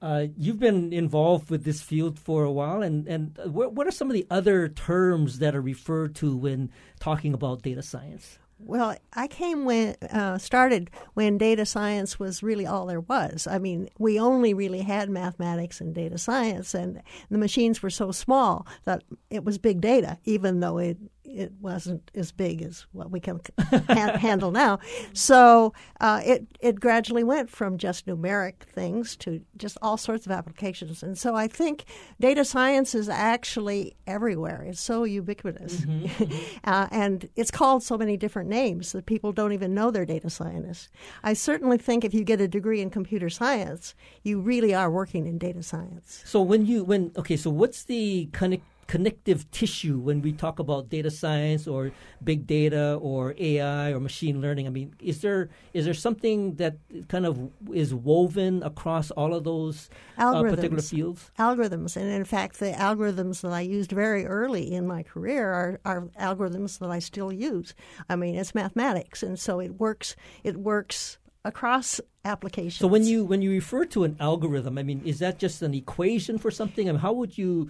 uh, 0.02 0.28
you've 0.38 0.60
been 0.60 0.94
involved 0.94 1.50
with 1.50 1.66
this 1.66 1.82
field 1.82 2.18
for 2.18 2.46
a 2.46 2.52
while, 2.52 2.82
and 2.82 3.06
and 3.06 3.38
what, 3.44 3.74
what 3.74 3.86
are 3.86 3.92
some 3.92 4.10
of 4.10 4.14
the 4.14 4.26
other 4.30 4.70
terms 4.70 5.40
that 5.40 5.54
are 5.54 5.62
referred 5.62 6.16
to 6.16 6.38
when 6.38 6.72
talking 7.02 7.34
about 7.34 7.64
data 7.64 7.82
science? 7.82 8.40
Well, 8.60 8.96
I 9.14 9.28
came 9.28 9.66
when 9.66 9.96
uh, 10.12 10.40
started 10.40 10.90
when 11.14 11.38
data 11.38 11.66
science 11.66 12.20
was 12.20 12.42
really 12.42 12.66
all 12.66 12.88
there 12.88 13.02
was. 13.02 13.48
I 13.48 13.60
mean, 13.60 13.88
we 14.00 14.20
only 14.20 14.54
really 14.54 14.82
had 14.82 15.10
mathematics 15.10 15.80
and 15.80 15.94
data 15.94 16.18
science, 16.18 16.74
and 16.74 17.02
the 17.30 17.38
machines 17.38 17.84
were 17.84 17.92
so 17.92 18.12
small 18.12 18.66
that 18.86 19.04
it 19.30 19.44
was 19.44 19.58
big 19.58 19.80
data, 19.80 20.18
even 20.26 20.60
though 20.60 20.80
it 20.80 20.98
it 21.28 21.52
wasn't 21.60 22.10
as 22.16 22.32
big 22.32 22.62
as 22.62 22.86
what 22.92 23.12
we 23.12 23.20
can 23.20 23.40
ha- 23.60 24.18
handle 24.18 24.52
now. 24.52 24.80
So 25.14 25.74
uh, 26.00 26.22
it 26.26 26.48
it 26.60 26.80
gradually 26.80 27.24
went 27.24 27.50
from 27.50 27.78
just 27.78 28.06
numeric 28.06 28.60
things 28.60 29.16
to 29.18 29.42
just 29.58 29.78
all 29.82 29.98
sorts 29.98 30.26
of 30.26 30.32
applications. 30.32 31.04
And 31.04 31.18
so 31.18 31.36
I 31.36 31.48
think 31.48 31.86
data 32.20 32.46
science 32.46 32.96
is 32.96 33.10
actually 33.10 33.96
everywhere. 34.06 34.64
It's 34.68 34.82
so 34.82 35.04
ubiquitous, 35.04 35.82
mm-hmm. 35.82 36.58
uh, 36.64 36.88
and 36.92 37.30
it's 37.36 37.52
called 37.52 37.84
so 37.84 37.98
many 37.98 38.18
different 38.18 38.50
names 38.50 38.92
that 38.94 39.06
people 39.06 39.32
don't 39.32 39.54
even 39.54 39.74
know 39.74 39.92
they're 39.92 40.06
data 40.06 40.30
scientists. 40.30 40.90
I 41.24 41.34
certainly 41.34 41.78
think 41.78 42.06
if 42.06 42.14
you 42.14 42.24
get 42.24 42.42
a 42.42 42.48
degree 42.48 42.82
in 42.82 42.90
computer 42.90 43.30
science, 43.30 43.96
you 44.24 44.40
really 44.40 44.74
are 44.74 44.90
working 44.90 45.28
in 45.28 45.38
data 45.38 45.64
science. 45.64 46.24
So 46.26 46.42
when 46.42 46.66
you 46.66 46.84
when 46.84 47.12
okay, 47.18 47.36
so 47.36 47.50
what's 47.50 47.84
the 47.84 48.30
connect 48.32 48.64
connective 48.88 49.50
tissue 49.52 50.00
when 50.00 50.22
we 50.22 50.32
talk 50.32 50.60
about 50.60 50.90
data 50.90 51.12
science 51.12 51.68
or 51.68 51.92
big 52.24 52.48
data 52.48 52.98
or 53.02 53.36
AI 53.38 53.92
or 53.92 54.00
machine 54.00 54.42
learning? 54.42 54.68
I 54.68 54.70
mean, 54.70 54.94
is 55.00 55.22
there 55.22 55.50
is 55.74 55.86
there 55.86 55.94
something 55.94 56.56
that 56.56 56.78
kind 57.08 57.26
of 57.26 57.52
is 57.74 57.94
woven 57.94 58.64
across 58.64 59.12
all 59.12 59.34
of 59.34 59.44
those 59.44 59.90
uh, 60.18 60.42
particular 60.42 60.82
fields? 60.82 61.32
Algorithms, 61.38 61.96
and 61.96 62.10
in 62.10 62.26
fact, 62.26 62.60
the 62.60 62.72
algorithms 62.72 63.42
that 63.42 63.52
I 63.52 63.62
used 63.62 63.92
very 63.92 64.26
early 64.26 64.72
in 64.72 64.88
my 64.88 65.04
career 65.04 65.52
are, 65.52 65.80
are 65.86 66.02
algorithms 66.20 66.80
that 66.80 66.90
I 66.90 67.00
still 67.00 67.32
use. 67.32 67.76
I 68.10 68.16
mean, 68.16 68.36
it's 68.36 68.56
mathematics, 68.56 69.22
and 69.22 69.38
so 69.38 69.60
it 69.60 69.80
works. 69.80 70.16
It 70.44 70.58
works 70.58 71.18
across 71.44 72.02
applications. 72.26 72.78
So 72.78 72.88
when 72.88 73.06
you 73.06 73.26
when 73.26 73.42
you 73.42 73.52
refer 73.52 73.86
to 73.86 74.04
an 74.04 74.18
algorithm, 74.20 74.78
I 74.78 74.84
mean, 74.84 75.02
is 75.06 75.20
that 75.20 75.40
just 75.40 75.62
an 75.62 75.74
equation 75.74 76.38
for 76.38 76.52
something? 76.52 76.90
I 76.90 76.92
mean, 76.92 77.02
how 77.02 77.14
would 77.14 77.38
you 77.38 77.70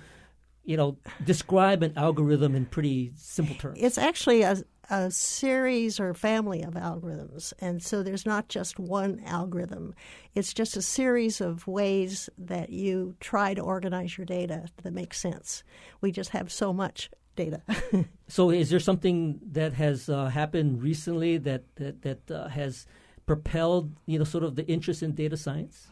you 0.67 0.75
know, 0.75 0.97
describe 1.23 1.81
an 1.81 1.93
algorithm 1.95 2.53
in 2.53 2.65
pretty 2.65 3.13
simple 3.15 3.55
terms? 3.55 3.79
It's 3.81 3.97
actually 3.97 4.41
a, 4.41 4.57
a 4.89 5.09
series 5.09 5.97
or 5.97 6.13
family 6.13 6.61
of 6.61 6.73
algorithms. 6.73 7.53
And 7.59 7.81
so 7.81 8.03
there's 8.03 8.25
not 8.25 8.49
just 8.49 8.77
one 8.77 9.21
algorithm, 9.25 9.95
it's 10.35 10.53
just 10.53 10.75
a 10.75 10.81
series 10.81 11.39
of 11.39 11.65
ways 11.67 12.29
that 12.37 12.69
you 12.69 13.15
try 13.21 13.53
to 13.53 13.61
organize 13.61 14.17
your 14.17 14.25
data 14.25 14.67
that 14.83 14.93
makes 14.93 15.17
sense. 15.17 15.63
We 16.01 16.11
just 16.11 16.31
have 16.31 16.51
so 16.51 16.73
much 16.73 17.09
data. 17.37 17.61
so, 18.27 18.51
is 18.51 18.69
there 18.69 18.81
something 18.81 19.39
that 19.53 19.71
has 19.73 20.09
uh, 20.09 20.25
happened 20.25 20.83
recently 20.83 21.37
that 21.37 21.63
that, 21.75 22.01
that 22.01 22.31
uh, 22.31 22.49
has 22.49 22.85
propelled 23.25 23.93
you 24.05 24.19
know 24.19 24.25
sort 24.25 24.43
of 24.43 24.55
the 24.55 24.65
interest 24.67 25.01
in 25.01 25.13
data 25.13 25.37
science? 25.37 25.87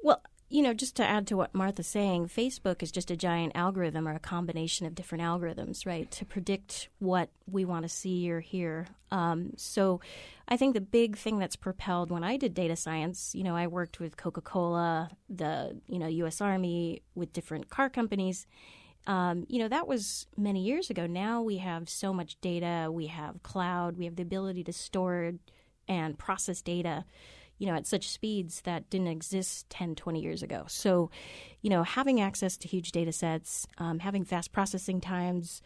Well, 0.00 0.22
you 0.50 0.62
know, 0.62 0.72
just 0.72 0.96
to 0.96 1.04
add 1.04 1.26
to 1.26 1.36
what 1.36 1.54
Martha's 1.54 1.86
saying, 1.86 2.28
Facebook 2.28 2.82
is 2.82 2.90
just 2.90 3.10
a 3.10 3.16
giant 3.16 3.52
algorithm 3.54 4.08
or 4.08 4.14
a 4.14 4.20
combination 4.20 4.86
of 4.86 4.94
different 4.94 5.22
algorithms, 5.22 5.84
right, 5.84 6.10
to 6.10 6.24
predict 6.24 6.88
what 7.00 7.28
we 7.46 7.66
want 7.66 7.82
to 7.82 7.88
see 7.88 8.30
or 8.30 8.40
hear. 8.40 8.86
Um, 9.10 9.52
so 9.56 10.00
I 10.48 10.56
think 10.56 10.72
the 10.72 10.80
big 10.80 11.18
thing 11.18 11.38
that's 11.38 11.56
propelled 11.56 12.10
when 12.10 12.24
I 12.24 12.38
did 12.38 12.54
data 12.54 12.76
science, 12.76 13.34
you 13.34 13.44
know, 13.44 13.56
I 13.56 13.66
worked 13.66 14.00
with 14.00 14.16
Coca 14.16 14.40
Cola, 14.40 15.10
the, 15.28 15.78
you 15.86 15.98
know, 15.98 16.06
U.S. 16.06 16.40
Army, 16.40 17.02
with 17.14 17.34
different 17.34 17.68
car 17.68 17.90
companies. 17.90 18.46
Um, 19.06 19.44
you 19.48 19.58
know, 19.58 19.68
that 19.68 19.86
was 19.86 20.26
many 20.36 20.62
years 20.62 20.88
ago. 20.88 21.06
Now 21.06 21.42
we 21.42 21.58
have 21.58 21.90
so 21.90 22.14
much 22.14 22.40
data. 22.40 22.88
We 22.90 23.08
have 23.08 23.42
cloud. 23.42 23.98
We 23.98 24.06
have 24.06 24.16
the 24.16 24.22
ability 24.22 24.64
to 24.64 24.72
store 24.72 25.32
and 25.86 26.18
process 26.18 26.62
data 26.62 27.04
you 27.58 27.66
know, 27.66 27.74
at 27.74 27.86
such 27.86 28.08
speeds 28.08 28.62
that 28.62 28.88
didn't 28.90 29.08
exist 29.08 29.68
10, 29.70 29.94
20 29.94 30.20
years 30.20 30.42
ago. 30.42 30.64
So, 30.68 31.10
you 31.60 31.70
know, 31.70 31.82
having 31.82 32.20
access 32.20 32.56
to 32.58 32.68
huge 32.68 32.92
data 32.92 33.12
sets, 33.12 33.66
um, 33.78 33.98
having 33.98 34.24
fast 34.24 34.52
processing 34.52 35.00
times, 35.00 35.60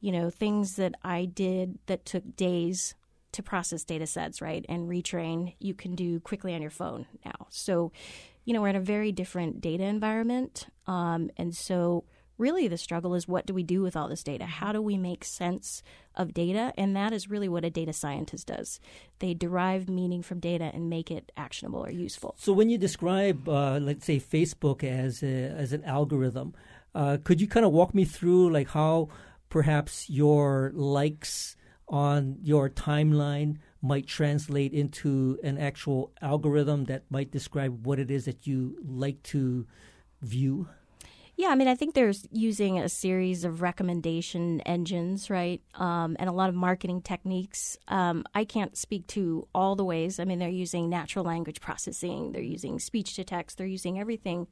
you 0.00 0.12
know, 0.12 0.30
things 0.30 0.76
that 0.76 0.94
I 1.02 1.26
did 1.26 1.78
that 1.86 2.04
took 2.04 2.36
days 2.36 2.94
to 3.32 3.42
process 3.42 3.84
data 3.84 4.06
sets, 4.06 4.40
right, 4.40 4.64
and 4.68 4.88
retrain, 4.88 5.54
you 5.58 5.74
can 5.74 5.94
do 5.94 6.20
quickly 6.20 6.54
on 6.54 6.62
your 6.62 6.70
phone 6.70 7.06
now. 7.24 7.46
So, 7.50 7.92
you 8.44 8.54
know, 8.54 8.62
we're 8.62 8.68
in 8.68 8.76
a 8.76 8.80
very 8.80 9.12
different 9.12 9.60
data 9.60 9.84
environment. 9.84 10.66
Um, 10.86 11.30
and 11.36 11.54
so, 11.54 12.04
really 12.38 12.68
the 12.68 12.76
struggle 12.76 13.14
is 13.14 13.26
what 13.26 13.46
do 13.46 13.54
we 13.54 13.62
do 13.62 13.82
with 13.82 13.96
all 13.96 14.08
this 14.08 14.22
data? 14.22 14.44
How 14.44 14.72
do 14.72 14.82
we 14.82 14.96
make 14.96 15.24
sense 15.24 15.82
of 16.14 16.34
data? 16.34 16.72
And 16.76 16.94
that 16.96 17.12
is 17.12 17.30
really 17.30 17.48
what 17.48 17.64
a 17.64 17.70
data 17.70 17.92
scientist 17.92 18.48
does. 18.48 18.80
They 19.18 19.34
derive 19.34 19.88
meaning 19.88 20.22
from 20.22 20.40
data 20.40 20.70
and 20.72 20.90
make 20.90 21.10
it 21.10 21.32
actionable 21.36 21.84
or 21.84 21.90
useful. 21.90 22.34
So 22.38 22.52
when 22.52 22.68
you 22.68 22.78
describe, 22.78 23.48
uh, 23.48 23.78
let's 23.78 24.04
say, 24.04 24.20
Facebook 24.20 24.84
as 24.84 25.22
a, 25.22 25.26
as 25.26 25.72
an 25.72 25.84
algorithm, 25.84 26.54
uh, 26.94 27.18
could 27.22 27.40
you 27.40 27.46
kind 27.46 27.66
of 27.66 27.72
walk 27.72 27.94
me 27.94 28.04
through 28.04 28.50
like 28.50 28.68
how 28.68 29.08
perhaps 29.48 30.08
your 30.08 30.72
likes 30.74 31.56
on 31.88 32.38
your 32.42 32.68
timeline 32.68 33.58
might 33.80 34.06
translate 34.06 34.72
into 34.72 35.38
an 35.44 35.58
actual 35.58 36.12
algorithm 36.20 36.84
that 36.86 37.04
might 37.10 37.30
describe 37.30 37.86
what 37.86 37.98
it 37.98 38.10
is 38.10 38.24
that 38.24 38.46
you 38.46 38.76
like 38.84 39.22
to 39.22 39.66
view? 40.22 40.68
Yeah, 41.38 41.48
I 41.48 41.54
mean, 41.54 41.68
I 41.68 41.74
think 41.74 41.94
there's 41.94 42.26
using 42.32 42.78
a 42.78 42.88
series 42.88 43.44
of 43.44 43.60
recommendation 43.60 44.62
engines, 44.62 45.28
right, 45.28 45.60
um, 45.74 46.16
and 46.18 46.30
a 46.30 46.32
lot 46.32 46.48
of 46.48 46.54
marketing 46.54 47.02
techniques. 47.02 47.76
Um, 47.88 48.24
I 48.34 48.46
can't 48.46 48.74
speak 48.74 49.06
to 49.08 49.46
all 49.54 49.76
the 49.76 49.84
ways. 49.84 50.18
I 50.18 50.24
mean, 50.24 50.38
they're 50.38 50.48
using 50.48 50.88
natural 50.88 51.26
language 51.26 51.60
processing, 51.60 52.32
they're 52.32 52.40
using 52.40 52.78
speech 52.78 53.16
to 53.16 53.24
text, 53.24 53.58
they're 53.58 53.66
using 53.66 54.00
everything. 54.00 54.46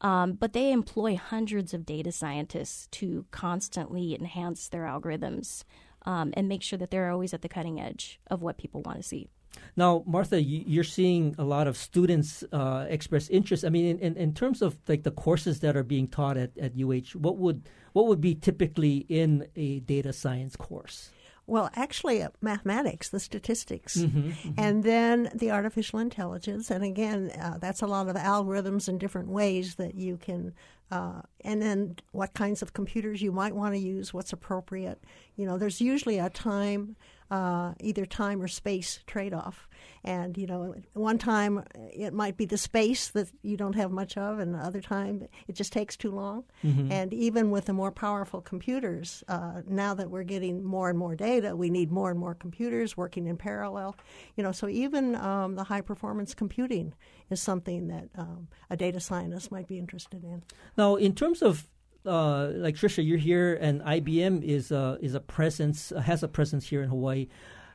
Um, 0.00 0.34
but 0.34 0.52
they 0.52 0.70
employ 0.70 1.16
hundreds 1.16 1.74
of 1.74 1.84
data 1.84 2.12
scientists 2.12 2.86
to 2.92 3.24
constantly 3.32 4.14
enhance 4.14 4.68
their 4.68 4.82
algorithms 4.82 5.64
um, 6.06 6.32
and 6.36 6.48
make 6.48 6.62
sure 6.62 6.78
that 6.78 6.92
they're 6.92 7.10
always 7.10 7.34
at 7.34 7.42
the 7.42 7.48
cutting 7.48 7.80
edge 7.80 8.20
of 8.28 8.42
what 8.42 8.58
people 8.58 8.82
want 8.82 8.98
to 8.98 9.02
see. 9.02 9.28
Now, 9.76 10.02
Martha, 10.06 10.42
you're 10.42 10.84
seeing 10.84 11.34
a 11.38 11.44
lot 11.44 11.66
of 11.66 11.76
students 11.76 12.44
uh, 12.52 12.86
express 12.88 13.28
interest. 13.28 13.64
I 13.64 13.70
mean, 13.70 13.86
in, 13.86 13.98
in, 13.98 14.16
in, 14.16 14.34
terms 14.34 14.60
of 14.60 14.76
like 14.88 15.02
the 15.02 15.10
courses 15.10 15.60
that 15.60 15.76
are 15.76 15.82
being 15.82 16.08
taught 16.08 16.36
at, 16.36 16.56
at 16.58 16.72
UH, 16.78 17.18
what 17.18 17.38
would 17.38 17.68
what 17.92 18.06
would 18.06 18.20
be 18.20 18.34
typically 18.34 19.06
in 19.08 19.46
a 19.56 19.80
data 19.80 20.12
science 20.12 20.56
course? 20.56 21.10
Well, 21.46 21.70
actually, 21.74 22.22
uh, 22.22 22.28
mathematics, 22.40 23.08
the 23.08 23.18
statistics, 23.18 23.96
Mm-hmm, 23.96 24.18
mm-hmm. 24.20 24.50
and 24.56 24.84
then 24.84 25.30
the 25.34 25.50
artificial 25.50 25.98
intelligence. 25.98 26.70
And 26.70 26.84
again, 26.84 27.30
uh, 27.30 27.58
that's 27.58 27.82
a 27.82 27.86
lot 27.86 28.08
of 28.08 28.16
algorithms 28.16 28.88
and 28.88 28.98
different 29.00 29.28
ways 29.28 29.74
that 29.74 29.94
you 29.94 30.18
can, 30.18 30.54
uh, 30.90 31.22
and 31.44 31.60
then 31.60 31.96
what 32.12 32.34
kinds 32.34 32.62
of 32.62 32.74
computers 32.74 33.22
you 33.22 33.32
might 33.32 33.56
want 33.56 33.74
to 33.74 33.80
use, 33.80 34.14
what's 34.14 34.32
appropriate. 34.32 35.02
You 35.34 35.46
know, 35.46 35.58
there's 35.58 35.80
usually 35.80 36.18
a 36.18 36.30
time, 36.30 36.96
uh, 37.32 37.72
either 37.80 38.04
time 38.04 38.42
or 38.42 38.48
space 38.48 39.00
trade 39.06 39.32
off. 39.32 39.66
And, 40.04 40.36
you 40.36 40.46
know, 40.46 40.74
one 40.92 41.16
time 41.16 41.64
it 41.74 42.12
might 42.12 42.36
be 42.36 42.44
the 42.44 42.58
space 42.58 43.08
that 43.08 43.28
you 43.42 43.56
don't 43.56 43.74
have 43.74 43.90
much 43.90 44.18
of, 44.18 44.38
and 44.38 44.54
other 44.54 44.82
time 44.82 45.26
it 45.48 45.54
just 45.54 45.72
takes 45.72 45.96
too 45.96 46.10
long. 46.10 46.44
Mm-hmm. 46.62 46.92
And 46.92 47.14
even 47.14 47.50
with 47.50 47.64
the 47.64 47.72
more 47.72 47.90
powerful 47.90 48.42
computers, 48.42 49.24
uh, 49.28 49.62
now 49.66 49.94
that 49.94 50.10
we're 50.10 50.24
getting 50.24 50.62
more 50.62 50.90
and 50.90 50.98
more 50.98 51.16
data, 51.16 51.56
we 51.56 51.70
need 51.70 51.90
more 51.90 52.10
and 52.10 52.20
more 52.20 52.34
computers 52.34 52.96
working 52.98 53.26
in 53.26 53.38
parallel. 53.38 53.96
You 54.36 54.42
know, 54.42 54.52
so 54.52 54.68
even 54.68 55.16
um, 55.16 55.54
the 55.54 55.64
high 55.64 55.80
performance 55.80 56.34
computing 56.34 56.92
is 57.30 57.40
something 57.40 57.88
that 57.88 58.10
um, 58.18 58.48
a 58.68 58.76
data 58.76 59.00
scientist 59.00 59.50
might 59.50 59.68
be 59.68 59.78
interested 59.78 60.22
in. 60.22 60.42
Now, 60.76 60.96
in 60.96 61.14
terms 61.14 61.40
of 61.40 61.66
uh, 62.06 62.50
like 62.54 62.74
Trisha, 62.74 63.04
you're 63.06 63.18
here, 63.18 63.54
and 63.54 63.80
IBM 63.82 64.42
is 64.42 64.72
uh, 64.72 64.98
is 65.00 65.14
a 65.14 65.20
presence 65.20 65.90
has 65.90 66.22
a 66.22 66.28
presence 66.28 66.68
here 66.68 66.82
in 66.82 66.88
Hawaii, 66.88 67.28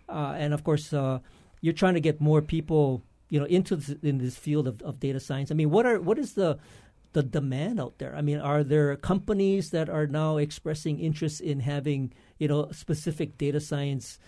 uh, 0.10 0.36
and 0.38 0.54
of 0.54 0.64
course, 0.64 0.94
uh, 0.94 1.20
you're 1.62 1.74
trying 1.74 1.94
to 1.94 2.00
get 2.00 2.20
more 2.20 2.42
people, 2.42 3.04
you 3.30 3.40
know, 3.40 3.46
into 3.46 3.76
this, 3.76 3.96
in 4.02 4.18
this 4.18 4.36
field 4.36 4.68
of, 4.68 4.82
of 4.82 5.00
data 5.00 5.20
science. 5.20 5.52
I 5.52 5.56
mean, 5.56 5.70
what 5.70 5.86
are 5.86 6.00
what 6.00 6.18
is 6.20 6.34
the 6.34 6.58
the 7.14 7.24
demand 7.24 7.80
out 7.80 8.00
there? 8.00 8.16
I 8.16 8.22
mean, 8.22 8.40
are 8.40 8.64
there 8.64 8.96
companies 8.98 9.72
that 9.72 9.90
are 9.90 10.08
now 10.08 10.38
expressing 10.38 11.00
interest 11.00 11.42
in 11.42 11.62
having 11.62 12.14
you 12.38 12.48
know 12.48 12.70
specific 12.72 13.38
data 13.38 13.60
science 13.60 14.20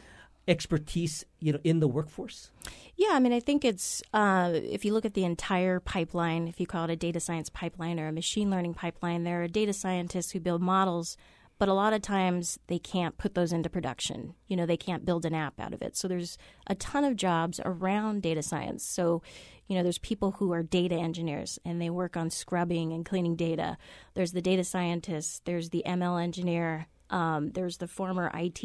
expertise, 0.50 1.24
you 1.40 1.54
know, 1.54 1.60
in 1.64 1.80
the 1.80 1.88
workforce? 1.88 2.52
Yeah, 2.96 3.12
I 3.12 3.20
mean, 3.20 3.32
I 3.32 3.40
think 3.40 3.64
it's 3.64 4.02
uh, 4.14 4.52
if 4.54 4.84
you 4.84 4.94
look 4.94 5.06
at 5.06 5.14
the 5.14 5.24
entire 5.24 5.80
pipeline, 5.80 6.48
if 6.48 6.60
you 6.60 6.68
call 6.68 6.86
it 6.86 6.92
a 6.92 6.96
data 6.98 7.20
science 7.22 7.50
pipeline 7.50 8.00
or 8.00 8.08
a 8.08 8.12
machine 8.12 8.50
learning 8.50 8.74
pipeline, 8.74 9.24
there 9.24 9.44
are 9.44 9.48
data 9.48 9.72
scientists 9.72 10.32
who 10.32 10.40
build 10.40 10.62
models, 10.62 11.16
but 11.60 11.70
a 11.70 11.74
lot 11.74 11.94
of 11.94 12.02
times 12.02 12.58
they 12.68 12.80
can't 12.80 13.18
put 13.18 13.36
those 13.36 13.54
into 13.54 13.70
production. 13.70 14.34
You 14.48 14.58
know, 14.58 14.66
they 14.66 14.78
can't 14.78 15.06
build 15.06 15.26
an 15.26 15.36
app 15.36 15.60
out 15.60 15.74
of 15.74 15.82
it. 15.82 15.96
So 15.96 16.08
there's 16.08 16.38
a 16.68 16.76
ton 16.76 17.04
of 17.04 17.16
jobs 17.16 17.62
around 17.64 18.22
data 18.22 18.42
science. 18.42 18.84
So, 18.84 19.22
you 19.68 19.78
know, 19.78 19.84
there's 19.84 20.00
people 20.00 20.32
who 20.32 20.52
are 20.52 20.64
data 20.64 20.96
engineers 20.96 21.60
and 21.64 21.82
they 21.82 21.90
work 21.90 22.18
on 22.18 22.30
scrubbing 22.32 22.92
and 22.92 23.06
cleaning 23.06 23.36
data. 23.36 23.78
There's 24.14 24.32
the 24.32 24.42
data 24.42 24.64
scientists, 24.64 25.42
there's 25.46 25.70
the 25.70 25.84
ML 25.86 26.22
engineer, 26.22 26.88
um, 27.10 27.52
there's 27.52 27.78
the 27.78 27.88
former 27.88 28.30
IT 28.34 28.60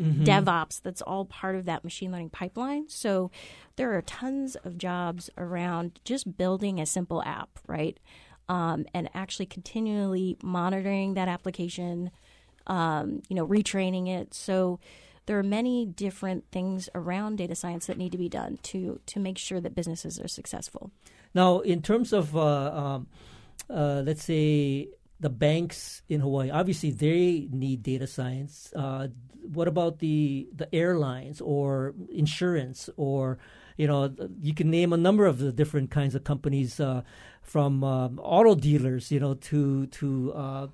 Mm-hmm. 0.00 0.24
DevOps 0.24 0.80
that's 0.80 1.02
all 1.02 1.24
part 1.24 1.56
of 1.56 1.64
that 1.66 1.84
machine 1.84 2.10
learning 2.12 2.30
pipeline. 2.30 2.88
So 2.88 3.30
there 3.76 3.96
are 3.96 4.02
tons 4.02 4.56
of 4.56 4.78
jobs 4.78 5.30
around 5.36 6.00
just 6.04 6.36
building 6.36 6.80
a 6.80 6.86
simple 6.86 7.22
app, 7.22 7.58
right? 7.66 7.98
Um, 8.48 8.86
and 8.94 9.08
actually 9.14 9.46
continually 9.46 10.36
monitoring 10.42 11.14
that 11.14 11.28
application, 11.28 12.10
um, 12.66 13.22
you 13.28 13.36
know, 13.36 13.46
retraining 13.46 14.08
it. 14.08 14.34
So 14.34 14.80
there 15.26 15.38
are 15.38 15.42
many 15.44 15.84
different 15.86 16.44
things 16.50 16.88
around 16.94 17.36
data 17.36 17.54
science 17.54 17.86
that 17.86 17.96
need 17.98 18.12
to 18.12 18.18
be 18.18 18.28
done 18.28 18.58
to 18.64 19.00
to 19.06 19.20
make 19.20 19.38
sure 19.38 19.60
that 19.60 19.74
businesses 19.74 20.18
are 20.18 20.28
successful. 20.28 20.90
Now, 21.34 21.60
in 21.60 21.82
terms 21.82 22.12
of 22.12 22.36
uh, 22.36 22.72
um, 22.74 23.06
uh, 23.68 24.02
let's 24.04 24.24
say 24.24 24.88
the 25.20 25.30
banks 25.30 26.02
in 26.08 26.20
Hawaii, 26.20 26.50
obviously 26.50 26.90
they 26.90 27.48
need 27.52 27.82
data 27.82 28.06
science. 28.06 28.72
Uh, 28.74 29.08
what 29.42 29.68
about 29.68 29.98
the 29.98 30.48
the 30.54 30.72
airlines 30.74 31.40
or 31.40 31.94
insurance 32.10 32.90
or 32.96 33.38
you 33.76 33.86
know 33.86 34.14
you 34.40 34.54
can 34.54 34.70
name 34.70 34.92
a 34.92 34.96
number 34.96 35.26
of 35.26 35.38
the 35.38 35.52
different 35.52 35.90
kinds 35.90 36.14
of 36.14 36.24
companies 36.24 36.80
uh, 36.80 37.02
from 37.42 37.82
um, 37.84 38.18
auto 38.22 38.54
dealers, 38.54 39.10
you 39.10 39.20
know, 39.20 39.34
to 39.34 39.86
to 39.86 40.32
uh, 40.32 40.66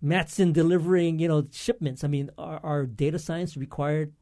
Matson 0.00 0.52
delivering 0.52 1.18
you 1.18 1.28
know 1.28 1.46
shipments. 1.50 2.04
I 2.04 2.08
mean, 2.08 2.30
are, 2.38 2.60
are 2.62 2.86
data 2.86 3.18
science 3.18 3.56
required 3.56 4.12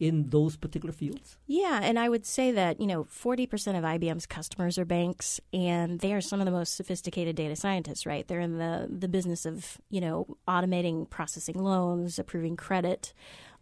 in 0.00 0.30
those 0.30 0.56
particular 0.56 0.92
fields? 0.92 1.36
Yeah, 1.46 1.80
and 1.82 1.98
I 1.98 2.08
would 2.08 2.24
say 2.24 2.52
that, 2.52 2.80
you 2.80 2.86
know, 2.86 3.04
40% 3.04 3.76
of 3.76 3.84
IBM's 3.84 4.26
customers 4.26 4.78
are 4.78 4.84
banks 4.84 5.40
and 5.52 6.00
they 6.00 6.12
are 6.12 6.20
some 6.20 6.40
of 6.40 6.46
the 6.46 6.52
most 6.52 6.74
sophisticated 6.76 7.34
data 7.36 7.56
scientists, 7.56 8.06
right? 8.06 8.26
They're 8.26 8.40
in 8.40 8.58
the 8.58 8.88
the 8.88 9.08
business 9.08 9.44
of, 9.44 9.78
you 9.90 10.00
know, 10.00 10.36
automating 10.46 11.08
processing 11.10 11.60
loans, 11.62 12.18
approving 12.18 12.56
credit. 12.56 13.12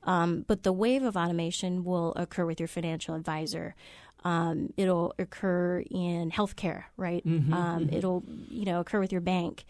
Um, 0.03 0.45
but 0.47 0.63
the 0.63 0.73
wave 0.73 1.03
of 1.03 1.17
automation 1.17 1.85
will 1.85 2.13
occur 2.15 2.47
with 2.47 2.61
your 2.61 2.69
financial 2.69 3.15
advisor. 3.15 3.75
Um, 4.25 4.73
it'll 4.77 5.15
occur 5.19 5.85
in 5.91 6.31
healthcare, 6.31 6.85
right? 6.97 7.25
um, 7.27 7.89
It'll, 7.93 8.25
you 8.49 8.65
know, 8.65 8.81
occur 8.81 9.01
with 9.01 9.13
your 9.13 9.21
bank. 9.21 9.65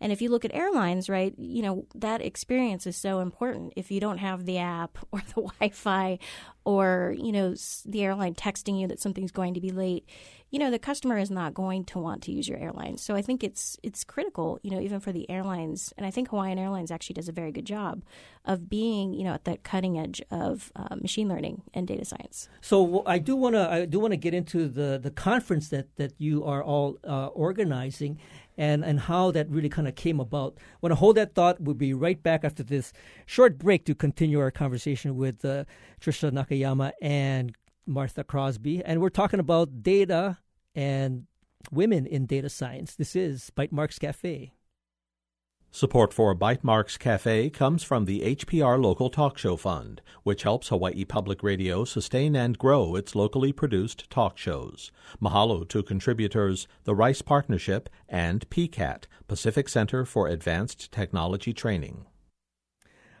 And 0.00 0.12
if 0.12 0.22
you 0.22 0.30
look 0.30 0.44
at 0.44 0.54
airlines, 0.54 1.08
right, 1.08 1.34
you 1.36 1.62
know, 1.62 1.86
that 1.94 2.22
experience 2.22 2.86
is 2.86 2.96
so 2.96 3.20
important. 3.20 3.72
If 3.76 3.90
you 3.90 4.00
don't 4.00 4.18
have 4.18 4.46
the 4.46 4.58
app 4.58 4.98
or 5.12 5.20
the 5.20 5.42
Wi 5.42 5.70
Fi 5.70 6.18
or, 6.64 7.14
you 7.18 7.32
know, 7.32 7.54
the 7.84 8.02
airline 8.02 8.34
texting 8.34 8.80
you 8.80 8.86
that 8.88 9.00
something's 9.00 9.32
going 9.32 9.54
to 9.54 9.60
be 9.60 9.70
late, 9.70 10.06
you 10.50 10.58
know, 10.58 10.70
the 10.70 10.78
customer 10.78 11.16
is 11.16 11.30
not 11.30 11.54
going 11.54 11.84
to 11.84 11.98
want 11.98 12.22
to 12.22 12.32
use 12.32 12.48
your 12.48 12.58
airline. 12.58 12.96
So 12.98 13.14
I 13.14 13.22
think 13.22 13.44
it's 13.44 13.76
it's 13.82 14.02
critical, 14.02 14.58
you 14.62 14.70
know, 14.70 14.80
even 14.80 14.98
for 14.98 15.12
the 15.12 15.30
airlines. 15.30 15.92
And 15.96 16.04
I 16.04 16.10
think 16.10 16.28
Hawaiian 16.30 16.58
Airlines 16.58 16.90
actually 16.90 17.14
does 17.14 17.28
a 17.28 17.32
very 17.32 17.52
good 17.52 17.64
job 17.64 18.02
of 18.44 18.68
being, 18.68 19.14
you 19.14 19.22
know, 19.22 19.34
at 19.34 19.44
the 19.44 19.58
cutting 19.58 19.98
edge 19.98 20.20
of 20.30 20.72
uh, 20.74 20.96
machine 20.96 21.28
learning 21.28 21.62
and 21.72 21.86
data 21.86 22.04
science. 22.04 22.48
So 22.60 23.04
I 23.06 23.18
do 23.18 23.36
want 23.36 23.54
to 23.54 23.70
I 23.70 23.84
do 23.84 24.00
want 24.00 24.12
to 24.12 24.16
get 24.16 24.34
into 24.34 24.66
the 24.68 24.98
the 25.00 25.10
conference 25.10 25.68
that 25.68 25.94
that 25.96 26.14
you 26.18 26.44
are 26.44 26.64
all 26.64 26.98
uh, 27.06 27.26
organizing, 27.28 28.18
and 28.60 28.84
and 28.84 29.00
how 29.00 29.30
that 29.30 29.48
really 29.48 29.70
kind 29.70 29.88
of 29.88 29.94
came 29.94 30.20
about. 30.20 30.58
Want 30.82 30.92
to 30.92 30.96
hold 30.96 31.16
that 31.16 31.34
thought. 31.34 31.60
We'll 31.60 31.74
be 31.74 31.94
right 31.94 32.22
back 32.22 32.44
after 32.44 32.62
this 32.62 32.92
short 33.24 33.58
break 33.58 33.86
to 33.86 33.94
continue 33.94 34.38
our 34.38 34.50
conversation 34.50 35.16
with 35.16 35.42
uh, 35.44 35.64
Trisha 36.00 36.30
Nakayama 36.30 36.92
and 37.00 37.56
Martha 37.86 38.22
Crosby, 38.22 38.84
and 38.84 39.00
we're 39.00 39.08
talking 39.08 39.40
about 39.40 39.82
data 39.82 40.36
and 40.74 41.26
women 41.72 42.06
in 42.06 42.26
data 42.26 42.50
science. 42.50 42.94
This 42.94 43.16
is 43.16 43.50
Bytemarks 43.56 43.98
Cafe. 43.98 44.52
Support 45.72 46.12
for 46.12 46.34
Bytemarks 46.34 46.98
Cafe 46.98 47.48
comes 47.50 47.84
from 47.84 48.04
the 48.04 48.34
HPR 48.34 48.82
Local 48.82 49.08
Talk 49.08 49.38
Show 49.38 49.56
Fund, 49.56 50.02
which 50.24 50.42
helps 50.42 50.66
Hawaii 50.66 51.04
Public 51.04 51.44
Radio 51.44 51.84
sustain 51.84 52.34
and 52.34 52.58
grow 52.58 52.96
its 52.96 53.14
locally 53.14 53.52
produced 53.52 54.10
talk 54.10 54.36
shows. 54.36 54.90
Mahalo 55.22 55.66
to 55.68 55.84
contributors 55.84 56.66
the 56.82 56.94
Rice 56.96 57.22
Partnership 57.22 57.88
and 58.08 58.50
PCAT, 58.50 59.04
Pacific 59.28 59.68
Center 59.68 60.04
for 60.04 60.26
Advanced 60.26 60.90
Technology 60.90 61.52
Training. 61.52 62.04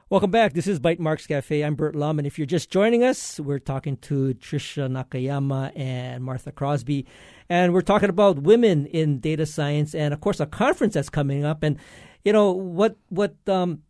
Welcome 0.08 0.32
back. 0.32 0.54
This 0.54 0.66
is 0.66 0.80
Bytemarks 0.80 1.28
Cafe. 1.28 1.62
I'm 1.62 1.76
Bert 1.76 1.94
Lum, 1.94 2.18
and 2.18 2.26
if 2.26 2.36
you're 2.36 2.46
just 2.46 2.68
joining 2.68 3.04
us, 3.04 3.38
we're 3.38 3.60
talking 3.60 3.96
to 3.98 4.34
Trisha 4.34 4.90
Nakayama 4.90 5.70
and 5.76 6.24
Martha 6.24 6.50
Crosby, 6.50 7.06
and 7.48 7.72
we're 7.72 7.80
talking 7.80 8.10
about 8.10 8.42
women 8.42 8.86
in 8.86 9.20
data 9.20 9.46
science, 9.46 9.94
and 9.94 10.12
of 10.12 10.20
course, 10.20 10.40
a 10.40 10.46
conference 10.46 10.94
that's 10.94 11.10
coming 11.10 11.44
up. 11.44 11.62
And 11.62 11.78
you 12.24 12.32
know 12.32 12.52
what? 12.52 12.96
What 13.08 13.34
um, 13.46 13.82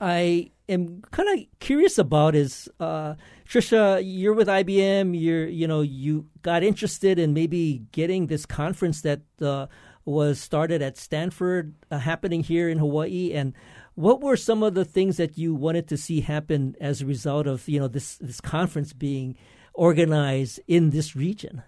I 0.00 0.50
am 0.68 1.02
kind 1.10 1.28
of 1.28 1.46
curious 1.60 1.98
about 1.98 2.34
is 2.34 2.68
uh, 2.80 3.14
Trisha. 3.48 4.02
You're 4.04 4.34
with 4.34 4.48
IBM. 4.48 5.18
You're 5.20 5.46
you 5.46 5.66
know 5.66 5.80
you 5.80 6.26
got 6.42 6.62
interested 6.62 7.18
in 7.18 7.32
maybe 7.32 7.82
getting 7.92 8.26
this 8.26 8.46
conference 8.46 9.02
that 9.02 9.20
uh, 9.40 9.66
was 10.04 10.40
started 10.40 10.82
at 10.82 10.96
Stanford 10.96 11.74
uh, 11.90 11.98
happening 11.98 12.42
here 12.42 12.68
in 12.68 12.78
Hawaii, 12.78 13.32
and 13.32 13.54
what 13.94 14.20
were 14.20 14.36
some 14.36 14.62
of 14.62 14.74
the 14.74 14.84
things 14.84 15.16
that 15.16 15.38
you 15.38 15.54
wanted 15.54 15.88
to 15.88 15.96
see 15.96 16.20
happen 16.20 16.76
as 16.80 17.00
a 17.00 17.06
result 17.06 17.46
of 17.46 17.68
you 17.68 17.80
know 17.80 17.88
this 17.88 18.16
this 18.18 18.40
conference 18.40 18.92
being 18.92 19.36
organized 19.72 20.60
in 20.68 20.90
this 20.90 21.16
region? 21.16 21.62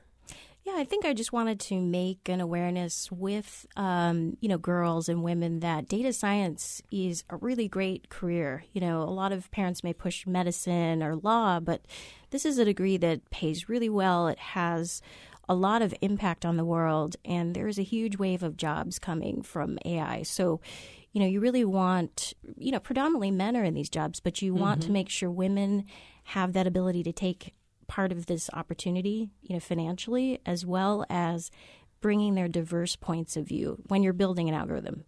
I 0.78 0.84
think 0.84 1.04
I 1.04 1.12
just 1.12 1.32
wanted 1.32 1.58
to 1.60 1.80
make 1.80 2.28
an 2.28 2.40
awareness 2.40 3.10
with 3.10 3.66
um, 3.76 4.36
you 4.40 4.48
know 4.48 4.58
girls 4.58 5.08
and 5.08 5.22
women 5.24 5.60
that 5.60 5.88
data 5.88 6.12
science 6.12 6.80
is 6.90 7.24
a 7.30 7.36
really 7.36 7.68
great 7.68 8.08
career. 8.08 8.64
You 8.72 8.80
know, 8.80 9.02
a 9.02 9.10
lot 9.10 9.32
of 9.32 9.50
parents 9.50 9.82
may 9.82 9.92
push 9.92 10.26
medicine 10.26 11.02
or 11.02 11.16
law, 11.16 11.58
but 11.58 11.82
this 12.30 12.46
is 12.46 12.58
a 12.58 12.64
degree 12.64 12.96
that 12.98 13.28
pays 13.30 13.68
really 13.68 13.88
well. 13.88 14.28
It 14.28 14.38
has 14.38 15.02
a 15.48 15.54
lot 15.54 15.82
of 15.82 15.94
impact 16.00 16.44
on 16.44 16.56
the 16.56 16.64
world, 16.64 17.16
and 17.24 17.54
there 17.54 17.68
is 17.68 17.78
a 17.78 17.82
huge 17.82 18.16
wave 18.16 18.42
of 18.42 18.56
jobs 18.56 18.98
coming 18.98 19.42
from 19.42 19.78
AI. 19.84 20.22
So, 20.22 20.60
you 21.12 21.20
know, 21.20 21.26
you 21.26 21.40
really 21.40 21.64
want, 21.64 22.34
you 22.56 22.70
know, 22.70 22.80
predominantly 22.80 23.30
men 23.30 23.56
are 23.56 23.64
in 23.64 23.74
these 23.74 23.90
jobs, 23.90 24.20
but 24.20 24.42
you 24.42 24.54
want 24.54 24.82
to 24.82 24.92
make 24.92 25.08
sure 25.08 25.30
women 25.30 25.86
have 26.24 26.52
that 26.52 26.66
ability 26.66 27.02
to 27.02 27.12
take 27.12 27.54
part 27.88 28.12
of 28.12 28.26
this 28.26 28.48
opportunity, 28.52 29.30
you 29.42 29.56
know, 29.56 29.60
financially, 29.60 30.40
as 30.46 30.64
well 30.64 31.04
as 31.10 31.50
bringing 32.00 32.34
their 32.36 32.46
diverse 32.46 32.94
points 32.94 33.36
of 33.36 33.46
view 33.48 33.82
when 33.88 34.02
you're 34.04 34.12
building 34.12 34.48
an 34.48 34.54
algorithm. 34.54 35.04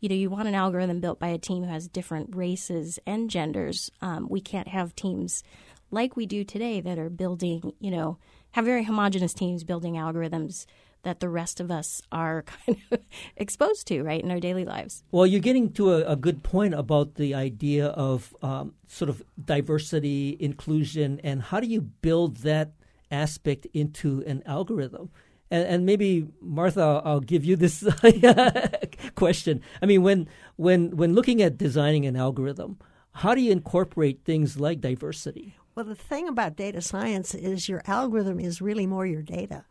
you 0.00 0.08
know, 0.08 0.14
you 0.14 0.30
want 0.30 0.48
an 0.48 0.54
algorithm 0.54 1.00
built 1.00 1.18
by 1.18 1.28
a 1.28 1.36
team 1.36 1.62
who 1.62 1.68
has 1.68 1.86
different 1.86 2.34
races 2.34 2.98
and 3.06 3.28
genders. 3.28 3.90
Um, 4.00 4.28
we 4.30 4.40
can't 4.40 4.68
have 4.68 4.96
teams 4.96 5.42
like 5.90 6.16
we 6.16 6.24
do 6.24 6.42
today 6.42 6.80
that 6.80 6.98
are 6.98 7.10
building, 7.10 7.74
you 7.80 7.90
know, 7.90 8.16
have 8.52 8.64
very 8.64 8.84
homogenous 8.84 9.34
teams 9.34 9.62
building 9.62 9.94
algorithms 9.94 10.64
that 11.02 11.20
the 11.20 11.28
rest 11.28 11.60
of 11.60 11.70
us 11.70 12.02
are 12.12 12.42
kind 12.66 12.78
of 12.90 13.00
exposed 13.36 13.86
to, 13.88 14.02
right, 14.02 14.22
in 14.22 14.30
our 14.30 14.40
daily 14.40 14.64
lives. 14.64 15.02
Well, 15.10 15.26
you're 15.26 15.40
getting 15.40 15.72
to 15.74 15.92
a, 15.92 16.12
a 16.12 16.16
good 16.16 16.42
point 16.42 16.74
about 16.74 17.14
the 17.14 17.34
idea 17.34 17.86
of 17.88 18.34
um, 18.42 18.74
sort 18.86 19.08
of 19.08 19.22
diversity, 19.42 20.36
inclusion, 20.40 21.20
and 21.22 21.42
how 21.42 21.60
do 21.60 21.66
you 21.66 21.80
build 21.80 22.38
that 22.38 22.72
aspect 23.10 23.66
into 23.72 24.22
an 24.26 24.42
algorithm? 24.46 25.10
And, 25.50 25.66
and 25.66 25.86
maybe 25.86 26.28
Martha, 26.40 27.02
I'll 27.04 27.20
give 27.20 27.44
you 27.44 27.56
this 27.56 27.82
question. 29.14 29.62
I 29.82 29.86
mean, 29.86 30.02
when 30.02 30.28
when 30.56 30.96
when 30.96 31.14
looking 31.14 31.42
at 31.42 31.58
designing 31.58 32.06
an 32.06 32.16
algorithm, 32.16 32.78
how 33.12 33.34
do 33.34 33.40
you 33.40 33.50
incorporate 33.50 34.24
things 34.24 34.60
like 34.60 34.80
diversity? 34.80 35.56
Well, 35.74 35.84
the 35.84 35.94
thing 35.94 36.28
about 36.28 36.56
data 36.56 36.80
science 36.80 37.34
is 37.34 37.68
your 37.68 37.82
algorithm 37.86 38.38
is 38.38 38.60
really 38.60 38.86
more 38.86 39.06
your 39.06 39.22
data. 39.22 39.64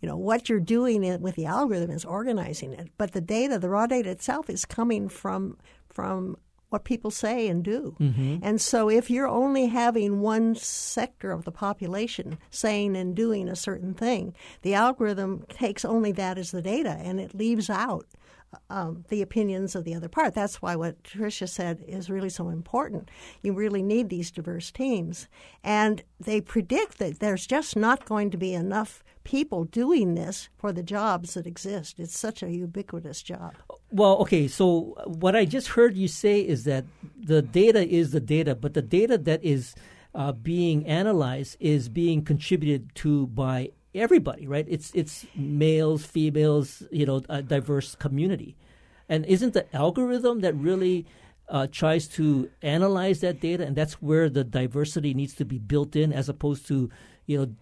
You 0.00 0.08
know, 0.08 0.16
what 0.16 0.48
you're 0.48 0.60
doing 0.60 1.20
with 1.20 1.36
the 1.36 1.46
algorithm 1.46 1.90
is 1.90 2.04
organizing 2.04 2.72
it, 2.72 2.90
but 2.98 3.12
the 3.12 3.20
data, 3.20 3.58
the 3.58 3.68
raw 3.68 3.86
data 3.86 4.10
itself, 4.10 4.50
is 4.50 4.64
coming 4.64 5.08
from 5.08 5.56
from 5.88 6.36
what 6.68 6.84
people 6.84 7.10
say 7.10 7.48
and 7.48 7.62
do. 7.62 7.96
Mm-hmm. 8.00 8.38
And 8.42 8.60
so 8.60 8.90
if 8.90 9.08
you're 9.08 9.28
only 9.28 9.66
having 9.66 10.20
one 10.20 10.56
sector 10.56 11.30
of 11.30 11.44
the 11.44 11.52
population 11.52 12.38
saying 12.50 12.96
and 12.96 13.14
doing 13.14 13.48
a 13.48 13.56
certain 13.56 13.94
thing, 13.94 14.34
the 14.62 14.74
algorithm 14.74 15.44
takes 15.48 15.84
only 15.84 16.12
that 16.12 16.38
as 16.38 16.50
the 16.50 16.62
data 16.62 16.98
and 17.00 17.20
it 17.20 17.34
leaves 17.34 17.70
out 17.70 18.06
um, 18.70 19.04
the 19.08 19.22
opinions 19.22 19.74
of 19.74 19.84
the 19.84 19.94
other 19.94 20.08
part. 20.08 20.34
That's 20.34 20.60
why 20.62 20.76
what 20.76 21.02
Trisha 21.02 21.48
said 21.48 21.84
is 21.86 22.10
really 22.10 22.28
so 22.28 22.48
important. 22.48 23.10
You 23.42 23.52
really 23.52 23.82
need 23.82 24.08
these 24.08 24.30
diverse 24.30 24.70
teams. 24.70 25.28
And 25.62 26.02
they 26.18 26.40
predict 26.40 26.98
that 26.98 27.20
there's 27.20 27.46
just 27.46 27.76
not 27.76 28.04
going 28.04 28.30
to 28.30 28.36
be 28.36 28.54
enough 28.54 29.02
people 29.24 29.64
doing 29.64 30.14
this 30.14 30.48
for 30.56 30.72
the 30.72 30.82
jobs 30.82 31.34
that 31.34 31.46
exist. 31.46 31.98
It's 31.98 32.18
such 32.18 32.42
a 32.42 32.50
ubiquitous 32.50 33.22
job. 33.22 33.54
Well, 33.90 34.18
okay, 34.18 34.46
so 34.46 34.96
what 35.06 35.34
I 35.34 35.44
just 35.44 35.68
heard 35.68 35.96
you 35.96 36.08
say 36.08 36.40
is 36.40 36.64
that 36.64 36.84
the 37.18 37.42
data 37.42 37.86
is 37.86 38.12
the 38.12 38.20
data, 38.20 38.54
but 38.54 38.74
the 38.74 38.82
data 38.82 39.18
that 39.18 39.42
is 39.44 39.74
uh, 40.14 40.32
being 40.32 40.86
analyzed 40.86 41.56
is 41.60 41.88
being 41.88 42.24
contributed 42.24 42.94
to 42.96 43.26
by 43.28 43.70
everybody, 43.96 44.46
right? 44.46 44.66
It's 44.68 44.90
it's 44.94 45.26
males, 45.34 46.04
females, 46.04 46.82
you 46.90 47.06
know, 47.06 47.22
a 47.28 47.42
diverse 47.42 47.94
community, 47.94 48.56
and 49.08 49.24
isn't 49.26 49.54
the 49.54 49.74
algorithm 49.74 50.40
that 50.40 50.54
really 50.54 51.06
uh, 51.48 51.66
tries 51.70 52.08
to 52.08 52.50
analyze 52.62 53.20
that 53.20 53.40
data, 53.40 53.64
and 53.64 53.76
that's 53.76 53.94
where 53.94 54.28
the 54.28 54.44
diversity 54.44 55.14
needs 55.14 55.34
to 55.34 55.44
be 55.44 55.58
built 55.58 55.96
in, 55.96 56.12
as 56.12 56.28
opposed 56.28 56.66
to, 56.68 56.90
you 57.26 57.38
know, 57.38 57.54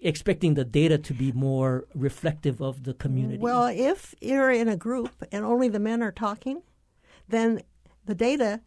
expecting 0.00 0.54
the 0.54 0.64
data 0.64 0.98
to 0.98 1.14
be 1.14 1.32
more 1.32 1.86
reflective 1.94 2.60
of 2.60 2.84
the 2.84 2.94
community. 2.94 3.38
Well, 3.38 3.66
if 3.66 4.14
you're 4.20 4.50
in 4.50 4.68
a 4.68 4.76
group 4.76 5.24
and 5.32 5.44
only 5.44 5.68
the 5.68 5.80
men 5.80 6.02
are 6.02 6.12
talking, 6.12 6.62
then 7.28 7.62
the 8.04 8.14
data 8.14 8.60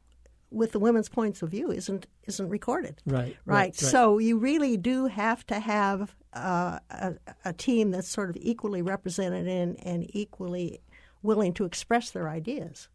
with 0.52 0.72
the 0.72 0.80
women's 0.80 1.10
points 1.10 1.42
of 1.42 1.50
view 1.50 1.72
isn't 1.72 2.08
isn't 2.26 2.50
recorded. 2.50 3.02
Right. 3.06 3.22
Right. 3.24 3.36
right. 3.46 3.76
So 3.76 4.18
you 4.18 4.38
really 4.38 4.78
do 4.78 5.08
have 5.08 5.46
to 5.48 5.60
have 5.60 6.16
uh, 6.34 6.80
a, 6.90 7.14
a, 7.46 7.54
team 7.54 7.92
that's 7.92 8.08
sort 8.08 8.30
of 8.30 8.38
equally 8.40 8.82
represented 8.82 9.48
and, 9.48 9.78
and 9.86 10.10
equally 10.16 10.82
willing 11.24 11.54
to 11.54 11.66
express 11.66 12.12
their 12.12 12.30
ideas. 12.30 12.90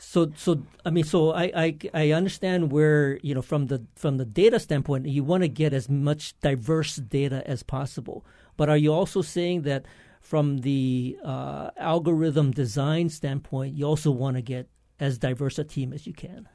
So, 0.00 0.32
so 0.36 0.62
I 0.84 0.90
mean, 0.90 1.04
so 1.04 1.32
I, 1.32 1.52
I, 1.54 1.76
I 1.94 2.10
understand 2.12 2.72
where 2.72 3.18
you 3.18 3.34
know 3.34 3.42
from 3.42 3.66
the 3.66 3.84
from 3.96 4.16
the 4.16 4.24
data 4.24 4.60
standpoint, 4.60 5.06
you 5.06 5.24
want 5.24 5.42
to 5.42 5.48
get 5.48 5.72
as 5.72 5.88
much 5.88 6.38
diverse 6.40 6.96
data 6.96 7.42
as 7.46 7.62
possible. 7.62 8.24
But 8.56 8.68
are 8.68 8.76
you 8.76 8.92
also 8.92 9.22
saying 9.22 9.62
that 9.62 9.86
from 10.20 10.58
the 10.58 11.18
uh, 11.24 11.70
algorithm 11.76 12.50
design 12.52 13.08
standpoint, 13.08 13.76
you 13.76 13.84
also 13.84 14.10
want 14.10 14.36
to 14.36 14.42
get 14.42 14.68
as 15.00 15.18
diverse 15.18 15.58
a 15.58 15.64
team 15.64 15.92
as 15.92 16.06
you 16.06 16.12
can? 16.12 16.48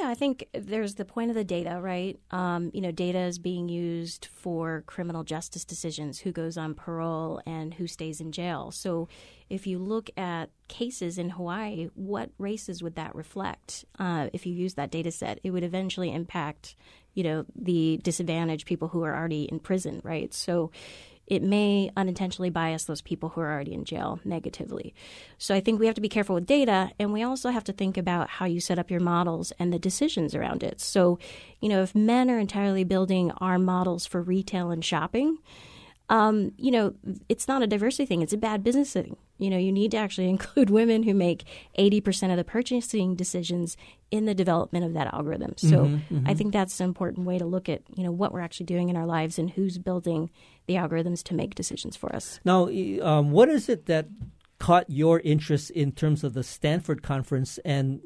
Yeah, 0.00 0.08
I 0.08 0.14
think 0.14 0.48
there's 0.54 0.94
the 0.94 1.04
point 1.04 1.30
of 1.30 1.36
the 1.36 1.44
data, 1.44 1.78
right? 1.78 2.18
Um, 2.30 2.70
you 2.72 2.80
know, 2.80 2.90
data 2.90 3.18
is 3.18 3.38
being 3.38 3.68
used 3.68 4.28
for 4.32 4.82
criminal 4.86 5.24
justice 5.24 5.64
decisions 5.64 6.18
who 6.20 6.32
goes 6.32 6.56
on 6.56 6.72
parole 6.72 7.42
and 7.44 7.74
who 7.74 7.86
stays 7.86 8.18
in 8.18 8.32
jail. 8.32 8.70
So 8.70 9.08
if 9.50 9.66
you 9.66 9.78
look 9.78 10.08
at 10.16 10.48
cases 10.68 11.18
in 11.18 11.28
Hawaii, 11.28 11.90
what 11.94 12.30
races 12.38 12.82
would 12.82 12.94
that 12.94 13.14
reflect? 13.14 13.84
Uh, 13.98 14.28
if 14.32 14.46
you 14.46 14.54
use 14.54 14.74
that 14.74 14.90
data 14.90 15.10
set, 15.10 15.38
it 15.44 15.50
would 15.50 15.64
eventually 15.64 16.14
impact, 16.14 16.76
you 17.12 17.22
know, 17.22 17.44
the 17.54 18.00
disadvantaged 18.02 18.66
people 18.66 18.88
who 18.88 19.04
are 19.04 19.14
already 19.14 19.42
in 19.42 19.58
prison, 19.58 20.00
right? 20.02 20.32
So 20.32 20.70
it 21.30 21.42
may 21.42 21.90
unintentionally 21.96 22.50
bias 22.50 22.84
those 22.84 23.00
people 23.00 23.30
who 23.30 23.40
are 23.40 23.50
already 23.50 23.72
in 23.72 23.84
jail 23.84 24.20
negatively. 24.24 24.92
So 25.38 25.54
I 25.54 25.60
think 25.60 25.78
we 25.78 25.86
have 25.86 25.94
to 25.94 26.00
be 26.00 26.08
careful 26.08 26.34
with 26.34 26.44
data, 26.44 26.90
and 26.98 27.12
we 27.12 27.22
also 27.22 27.50
have 27.50 27.64
to 27.64 27.72
think 27.72 27.96
about 27.96 28.28
how 28.28 28.44
you 28.44 28.60
set 28.60 28.78
up 28.78 28.90
your 28.90 29.00
models 29.00 29.52
and 29.58 29.72
the 29.72 29.78
decisions 29.78 30.34
around 30.34 30.62
it. 30.62 30.80
So, 30.80 31.18
you 31.60 31.68
know, 31.68 31.82
if 31.82 31.94
men 31.94 32.30
are 32.30 32.38
entirely 32.38 32.84
building 32.84 33.30
our 33.38 33.58
models 33.58 34.04
for 34.04 34.20
retail 34.20 34.70
and 34.70 34.84
shopping, 34.84 35.38
um, 36.08 36.52
you 36.58 36.72
know, 36.72 36.94
it's 37.28 37.46
not 37.46 37.62
a 37.62 37.66
diversity 37.68 38.04
thing, 38.04 38.20
it's 38.20 38.32
a 38.32 38.36
bad 38.36 38.64
business 38.64 38.92
thing. 38.92 39.16
You 39.40 39.50
know, 39.50 39.58
you 39.58 39.72
need 39.72 39.90
to 39.92 39.96
actually 39.96 40.28
include 40.36 40.70
women 40.70 41.02
who 41.02 41.14
make 41.14 41.44
80% 41.78 42.30
of 42.30 42.36
the 42.36 42.44
purchasing 42.44 43.14
decisions 43.14 43.76
in 44.10 44.24
the 44.24 44.34
development 44.34 44.84
of 44.84 44.94
that 44.94 45.12
algorithm. 45.14 45.54
So 45.56 45.84
mm-hmm, 45.84 46.14
mm-hmm. 46.14 46.28
I 46.28 46.34
think 46.34 46.52
that's 46.52 46.80
an 46.80 46.84
important 46.84 47.26
way 47.26 47.38
to 47.38 47.44
look 47.44 47.68
at, 47.68 47.82
you 47.94 48.02
know, 48.02 48.10
what 48.10 48.32
we're 48.32 48.40
actually 48.40 48.66
doing 48.66 48.88
in 48.88 48.96
our 48.96 49.06
lives 49.06 49.38
and 49.38 49.50
who's 49.50 49.78
building 49.78 50.30
the 50.66 50.74
algorithms 50.74 51.22
to 51.24 51.34
make 51.34 51.54
decisions 51.54 51.96
for 51.96 52.14
us. 52.14 52.40
Now, 52.44 52.68
um, 53.02 53.30
what 53.30 53.48
is 53.48 53.68
it 53.68 53.86
that 53.86 54.08
caught 54.60 54.88
your 54.90 55.20
interest 55.20 55.70
in 55.70 55.90
terms 55.90 56.22
of 56.22 56.34
the 56.34 56.44
Stanford 56.44 57.02
conference 57.02 57.58
and 57.64 58.00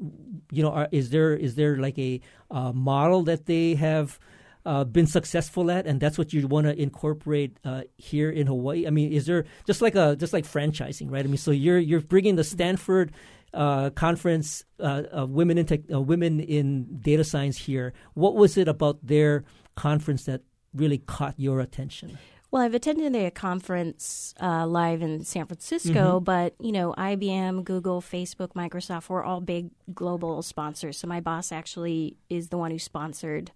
you 0.51 0.63
know 0.63 0.71
are, 0.71 0.87
is 0.91 1.09
there 1.09 1.35
is 1.35 1.55
there 1.55 1.77
like 1.77 1.99
a 1.99 2.21
uh, 2.49 2.71
model 2.71 3.23
that 3.23 3.45
they 3.45 3.75
have 3.75 4.17
uh, 4.65 4.83
been 4.83 5.07
successful 5.07 5.69
at, 5.71 5.85
and 5.85 5.99
that's 5.99 6.17
what 6.17 6.33
you 6.33 6.47
want 6.47 6.67
to 6.67 6.79
incorporate 6.79 7.57
uh, 7.63 7.83
here 7.97 8.29
in 8.29 8.47
Hawaii? 8.47 8.87
I 8.87 8.89
mean, 8.89 9.11
is 9.11 9.25
there 9.25 9.45
just 9.65 9.81
like 9.81 9.95
a 9.95 10.15
just 10.15 10.33
like 10.33 10.45
franchising, 10.45 11.11
right? 11.11 11.23
I 11.23 11.27
mean, 11.27 11.37
so 11.37 11.51
you're 11.51 11.79
you're 11.79 12.01
bringing 12.01 12.35
the 12.35 12.43
Stanford 12.43 13.11
uh, 13.53 13.89
conference 13.91 14.65
uh, 14.79 15.03
of 15.11 15.29
women 15.31 15.57
in 15.57 15.65
tech, 15.65 15.81
uh, 15.91 16.01
women 16.01 16.39
in 16.39 16.99
data 16.99 17.23
science 17.23 17.57
here. 17.57 17.93
What 18.13 18.35
was 18.35 18.57
it 18.57 18.67
about 18.67 19.05
their 19.05 19.43
conference 19.75 20.25
that 20.25 20.41
really 20.73 20.97
caught 20.97 21.35
your 21.37 21.59
attention? 21.59 22.17
Well, 22.51 22.63
I've 22.63 22.73
attended 22.73 23.15
a 23.15 23.31
conference 23.31 24.33
uh, 24.41 24.65
live 24.65 25.01
in 25.01 25.25
San 25.25 25.45
Francisco, 25.45 26.15
mm-hmm. 26.15 26.23
but 26.23 26.55
you 26.59 26.71
know, 26.71 26.93
IBM, 26.97 27.63
Google, 27.65 28.01
Facebook, 28.01 28.53
Microsoft 28.53 29.09
were 29.09 29.23
all 29.23 29.41
big 29.41 29.71
global 29.93 30.41
sponsors. 30.41 30.97
So 30.97 31.07
my 31.07 31.19
boss 31.19 31.51
actually 31.51 32.15
is 32.29 32.49
the 32.49 32.57
one 32.57 32.71
who 32.71 32.79
sponsored 32.79 33.51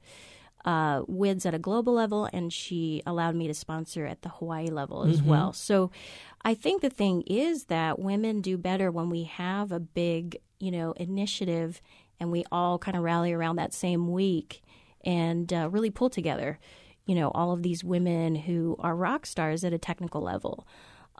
uh, 0.65 1.01
WIDS 1.07 1.45
at 1.45 1.53
a 1.53 1.59
global 1.59 1.93
level, 1.93 2.29
and 2.33 2.51
she 2.51 3.01
allowed 3.05 3.35
me 3.35 3.47
to 3.47 3.53
sponsor 3.53 4.05
at 4.05 4.21
the 4.21 4.29
Hawaii 4.29 4.67
level 4.67 5.03
as 5.03 5.21
mm-hmm. 5.21 5.29
well. 5.29 5.53
So 5.53 5.91
I 6.43 6.53
think 6.53 6.81
the 6.81 6.89
thing 6.89 7.23
is 7.23 7.65
that 7.65 7.99
women 7.99 8.41
do 8.41 8.57
better 8.57 8.91
when 8.91 9.09
we 9.09 9.23
have 9.23 9.71
a 9.71 9.79
big, 9.79 10.37
you 10.59 10.71
know, 10.71 10.93
initiative 10.93 11.81
and 12.19 12.31
we 12.31 12.43
all 12.51 12.77
kind 12.77 12.97
of 12.97 13.03
rally 13.03 13.31
around 13.31 13.55
that 13.57 13.73
same 13.73 14.11
week 14.11 14.61
and 15.05 15.51
uh, 15.53 15.69
really 15.69 15.89
pull 15.89 16.09
together, 16.09 16.59
you 17.05 17.15
know, 17.15 17.31
all 17.33 17.51
of 17.51 17.63
these 17.63 17.83
women 17.83 18.35
who 18.35 18.75
are 18.79 18.95
rock 18.95 19.25
stars 19.25 19.63
at 19.63 19.73
a 19.73 19.77
technical 19.77 20.21
level. 20.21 20.67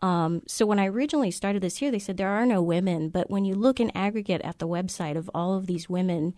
Um, 0.01 0.41
so 0.47 0.65
when 0.65 0.79
I 0.79 0.88
originally 0.88 1.31
started 1.31 1.62
this 1.62 1.77
here, 1.77 1.91
they 1.91 1.99
said 1.99 2.17
there 2.17 2.29
are 2.29 2.45
no 2.45 2.62
women, 2.62 3.09
but 3.09 3.29
when 3.29 3.45
you 3.45 3.55
look 3.55 3.79
in 3.79 3.91
aggregate 3.95 4.41
at 4.41 4.59
the 4.59 4.67
website 4.67 5.17
of 5.17 5.29
all 5.33 5.55
of 5.55 5.67
these 5.67 5.89
women, 5.89 6.33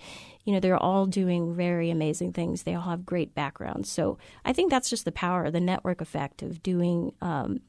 you 0.46 0.54
know 0.54 0.60
they're 0.60 0.78
all 0.78 1.06
doing 1.06 1.56
very 1.56 1.90
amazing 1.90 2.34
things. 2.34 2.64
They 2.64 2.74
all 2.74 2.90
have 2.90 3.06
great 3.06 3.36
backgrounds. 3.36 3.92
So 3.92 4.18
I 4.44 4.54
think 4.54 4.72
that's 4.72 4.90
just 4.90 5.06
the 5.06 5.12
power, 5.12 5.52
the 5.52 5.60
network 5.60 6.02
effect 6.02 6.42
of 6.42 6.64
doing. 6.64 7.14
Um, 7.22 7.62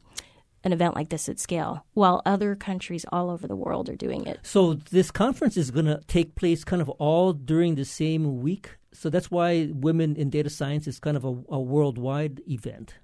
an 0.64 0.72
event 0.72 0.94
like 0.94 1.09
this 1.09 1.28
at 1.28 1.40
scale, 1.40 1.85
while 1.94 2.22
other 2.24 2.55
countries 2.55 3.05
all 3.11 3.31
over 3.31 3.48
the 3.48 3.57
world 3.57 3.88
are 3.88 3.96
doing 3.96 4.26
it. 4.26 4.38
So 4.44 4.74
this 4.74 5.11
conference 5.11 5.57
is 5.57 5.72
going 5.72 5.87
to 5.87 6.00
take 6.07 6.37
place 6.37 6.62
kind 6.62 6.81
of 6.81 6.88
all 6.88 7.33
during 7.33 7.74
the 7.74 7.85
same 7.85 8.40
week. 8.42 8.76
So 8.92 9.11
that's 9.11 9.28
why 9.28 9.70
Women 9.72 10.14
in 10.14 10.31
Data 10.31 10.50
Science 10.50 10.87
is 10.87 11.00
kind 11.00 11.16
of 11.16 11.24
a, 11.24 11.37
a 11.48 11.61
worldwide 11.61 12.42
event. 12.48 12.94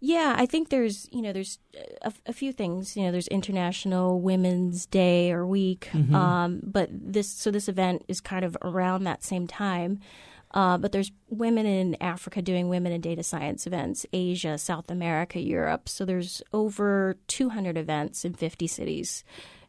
Yeah, 0.00 0.34
I 0.38 0.46
think 0.46 0.68
there's 0.68 1.08
you 1.10 1.22
know 1.22 1.32
there's 1.32 1.58
a, 2.02 2.12
a, 2.26 2.32
few 2.32 2.52
things. 2.52 2.96
You 2.96 3.04
know, 3.04 3.12
there's 3.12 3.28
International 3.28 4.20
Women's 4.20 4.86
Day 4.86 5.32
or 5.32 5.44
Week, 5.44 5.88
mm-hmm. 5.92 6.14
um, 6.14 6.60
but 6.62 6.88
this 6.92 7.28
so 7.28 7.50
this 7.50 7.68
event 7.68 8.04
is 8.06 8.20
kind 8.20 8.44
of 8.44 8.56
around 8.62 9.04
that 9.04 9.24
same 9.24 9.46
time. 9.46 10.00
Uh, 10.52 10.78
but 10.78 10.92
there's 10.92 11.12
women 11.28 11.66
in 11.66 11.94
Africa 12.00 12.40
doing 12.40 12.70
women 12.70 12.90
in 12.90 13.02
data 13.02 13.22
science 13.22 13.66
events, 13.66 14.06
Asia, 14.14 14.56
South 14.56 14.90
America, 14.90 15.38
Europe. 15.38 15.90
So 15.90 16.06
there's 16.06 16.40
over 16.54 17.18
200 17.26 17.76
events 17.76 18.24
in 18.24 18.32
50 18.32 18.66
cities 18.66 19.24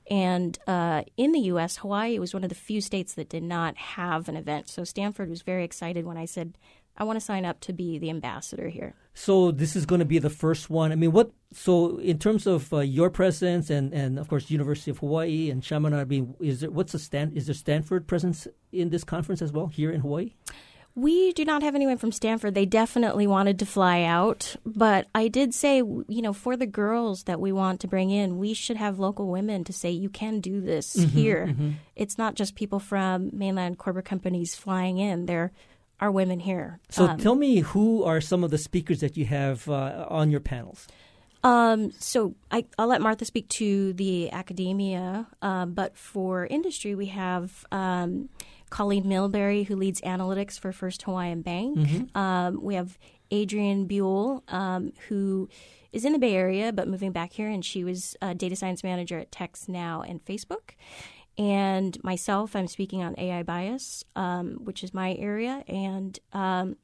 And 0.09 0.57
uh, 0.65 1.03
in 1.17 1.33
the 1.33 1.39
U.S., 1.41 1.77
Hawaii 1.77 2.17
was 2.17 2.33
one 2.33 2.43
of 2.43 2.49
the 2.49 2.55
few 2.55 2.81
states 2.81 3.13
that 3.13 3.29
did 3.29 3.43
not 3.43 3.77
have 3.77 4.27
an 4.27 4.35
event. 4.35 4.67
So 4.67 4.83
Stanford 4.83 5.29
was 5.29 5.43
very 5.43 5.63
excited 5.63 6.05
when 6.05 6.17
I 6.17 6.25
said, 6.25 6.57
I 6.99 7.03
want 7.05 7.17
to 7.17 7.25
sign 7.25 7.45
up 7.45 7.59
to 7.61 7.73
be 7.73 7.97
the 7.97 8.09
ambassador 8.09 8.67
here. 8.67 8.93
So 9.13 9.51
this 9.51 9.75
is 9.75 9.85
going 9.85 9.99
to 9.99 10.05
be 10.05 10.19
the 10.19 10.29
first 10.29 10.69
one. 10.69 10.91
I 10.91 10.95
mean, 10.95 11.11
what? 11.11 11.31
So 11.53 11.97
in 11.97 12.19
terms 12.19 12.45
of 12.45 12.73
uh, 12.73 12.79
your 12.79 13.09
presence 13.09 13.69
and, 13.69 13.93
and 13.93 14.19
of 14.19 14.27
course 14.27 14.51
University 14.51 14.91
of 14.91 14.99
Hawaii 14.99 15.49
and 15.49 15.63
Chaminade, 15.63 15.99
I 15.99 16.05
mean, 16.05 16.35
is 16.39 16.59
there 16.61 16.69
what's 16.69 16.91
the 16.91 16.99
stand? 16.99 17.35
Is 17.35 17.45
there 17.47 17.55
Stanford 17.55 18.07
presence 18.07 18.47
in 18.71 18.89
this 18.89 19.03
conference 19.03 19.41
as 19.41 19.51
well 19.51 19.67
here 19.67 19.91
in 19.91 20.01
Hawaii? 20.01 20.33
We 20.95 21.31
do 21.33 21.45
not 21.45 21.63
have 21.63 21.75
anyone 21.75 21.97
from 21.97 22.11
Stanford. 22.11 22.55
They 22.55 22.65
definitely 22.65 23.25
wanted 23.27 23.59
to 23.59 23.65
fly 23.65 24.03
out, 24.03 24.55
but 24.65 25.07
I 25.15 25.29
did 25.29 25.53
say, 25.53 25.77
you 25.77 26.21
know, 26.21 26.33
for 26.33 26.57
the 26.57 26.65
girls 26.65 27.23
that 27.23 27.39
we 27.39 27.53
want 27.53 27.79
to 27.81 27.87
bring 27.87 28.09
in, 28.09 28.37
we 28.37 28.53
should 28.53 28.75
have 28.75 28.99
local 28.99 29.27
women 29.27 29.63
to 29.65 29.71
say 29.71 29.91
you 29.91 30.09
can 30.09 30.41
do 30.41 30.59
this 30.59 30.97
Mm-hmm, 30.97 31.17
here. 31.17 31.55
It's 31.95 32.17
not 32.17 32.35
just 32.35 32.55
people 32.55 32.79
from 32.79 33.29
mainland 33.31 33.77
corporate 33.77 34.05
companies 34.05 34.55
flying 34.55 34.97
in. 34.97 35.25
There 35.25 35.51
are 36.01 36.11
women 36.11 36.39
here. 36.39 36.79
So 36.89 37.07
Um, 37.07 37.17
tell 37.17 37.35
me, 37.35 37.59
who 37.59 38.03
are 38.03 38.21
some 38.21 38.43
of 38.43 38.51
the 38.51 38.57
speakers 38.57 38.99
that 39.01 39.17
you 39.17 39.25
have 39.25 39.67
uh, 39.69 40.05
on 40.09 40.31
your 40.31 40.39
panels? 40.39 40.87
Um, 41.43 41.91
so 41.99 42.35
I, 42.51 42.65
I'll 42.77 42.87
let 42.87 43.01
Martha 43.01 43.23
speak 43.23 43.47
to 43.49 43.93
the 43.93 44.29
academia, 44.31 45.27
um, 45.41 45.73
but 45.73 45.95
for 45.95 46.45
industry, 46.47 46.95
we 46.95 47.05
have 47.07 47.65
um, 47.71 48.27
Colleen 48.69 49.05
Milbury, 49.05 49.65
who 49.65 49.75
leads 49.77 50.01
analytics 50.01 50.59
for 50.59 50.71
First 50.73 51.03
Hawaiian 51.03 51.41
Bank. 51.41 51.77
Um, 52.15 52.61
we 52.61 52.75
have 52.75 52.97
Adrian 53.31 53.85
Buell, 53.85 54.43
um, 54.49 54.91
who 55.07 55.47
is 55.93 56.03
in 56.03 56.11
the 56.13 56.19
Bay 56.19 56.35
Area 56.35 56.73
but 56.73 56.87
moving 56.87 57.11
back 57.13 57.31
here, 57.33 57.47
and 57.49 57.63
she 57.63 57.83
was 57.85 58.17
a 58.21 58.35
data 58.35 58.55
science 58.55 58.83
manager 58.83 59.17
at 59.17 59.31
Text 59.31 59.69
Now 59.69 60.01
and 60.01 60.23
Facebook. 60.25 60.71
And 61.39 61.97
myself, 62.03 62.53
I'm 62.53 62.67
speaking 62.67 63.01
on 63.01 63.15
AI 63.17 63.43
bias, 63.43 64.03
um, 64.13 64.59
which 64.65 64.83
is 64.83 64.93
my 64.93 65.13
area, 65.13 65.63
and 65.69 66.19
um, 66.33 66.75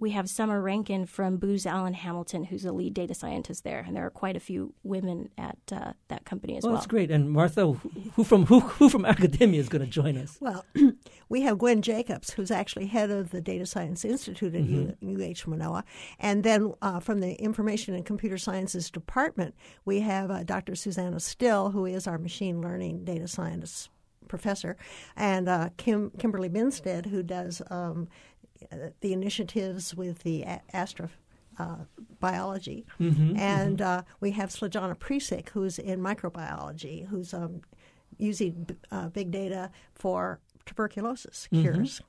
we 0.00 0.10
have 0.10 0.28
Summer 0.28 0.60
Rankin 0.60 1.06
from 1.06 1.36
Booz 1.38 1.66
Allen 1.66 1.94
Hamilton, 1.94 2.44
who's 2.44 2.64
a 2.64 2.72
lead 2.72 2.94
data 2.94 3.14
scientist 3.14 3.64
there, 3.64 3.84
and 3.86 3.96
there 3.96 4.06
are 4.06 4.10
quite 4.10 4.36
a 4.36 4.40
few 4.40 4.74
women 4.82 5.28
at 5.36 5.58
uh, 5.72 5.92
that 6.08 6.24
company 6.24 6.56
as 6.56 6.64
Oh, 6.64 6.68
well. 6.68 6.76
that's 6.76 6.86
great. 6.86 7.10
And 7.10 7.30
Martha, 7.30 7.66
who, 7.72 7.90
who 8.14 8.24
from 8.24 8.46
who, 8.46 8.60
who 8.60 8.88
from 8.88 9.04
academia 9.04 9.60
is 9.60 9.68
going 9.68 9.82
to 9.84 9.90
join 9.90 10.16
us? 10.16 10.36
Well, 10.40 10.64
we 11.28 11.42
have 11.42 11.58
Gwen 11.58 11.82
Jacobs, 11.82 12.32
who's 12.32 12.50
actually 12.50 12.86
head 12.86 13.10
of 13.10 13.30
the 13.30 13.40
Data 13.40 13.66
Science 13.66 14.04
Institute 14.04 14.54
at 14.54 14.62
U- 14.64 14.96
UH 15.02 15.48
Manoa. 15.50 15.84
And 16.18 16.44
then 16.44 16.72
uh, 16.82 17.00
from 17.00 17.20
the 17.20 17.34
Information 17.34 17.94
and 17.94 18.04
Computer 18.06 18.38
Sciences 18.38 18.90
Department, 18.90 19.54
we 19.84 20.00
have 20.00 20.30
uh, 20.30 20.44
Dr. 20.44 20.74
Susanna 20.74 21.20
Still, 21.20 21.70
who 21.70 21.84
is 21.86 22.06
our 22.06 22.18
machine 22.18 22.60
learning 22.60 23.04
data 23.04 23.26
scientist 23.28 23.90
professor, 24.28 24.76
and 25.16 25.48
uh, 25.48 25.70
Kim, 25.78 26.10
Kimberly 26.18 26.50
Binsted, 26.50 27.06
who 27.06 27.22
does 27.22 27.62
um, 27.70 28.08
the 29.00 29.12
initiatives 29.12 29.94
with 29.94 30.20
the 30.22 30.42
a- 30.42 30.62
Astra. 30.72 31.10
Uh, 31.58 31.78
biology, 32.20 32.86
and 33.00 33.82
Uh, 33.82 34.02
we 34.20 34.30
have 34.30 34.48
Sladjana 34.50 34.96
Prisic, 34.96 35.48
who's 35.48 35.76
in 35.80 35.98
microbiology, 35.98 37.04
who's 37.08 37.34
um, 37.34 37.62
using 38.16 38.52
b- 38.68 38.76
uh, 38.92 39.08
big 39.08 39.32
data 39.32 39.72
for 39.92 40.38
tuberculosis 40.66 41.48
cures. 41.50 42.00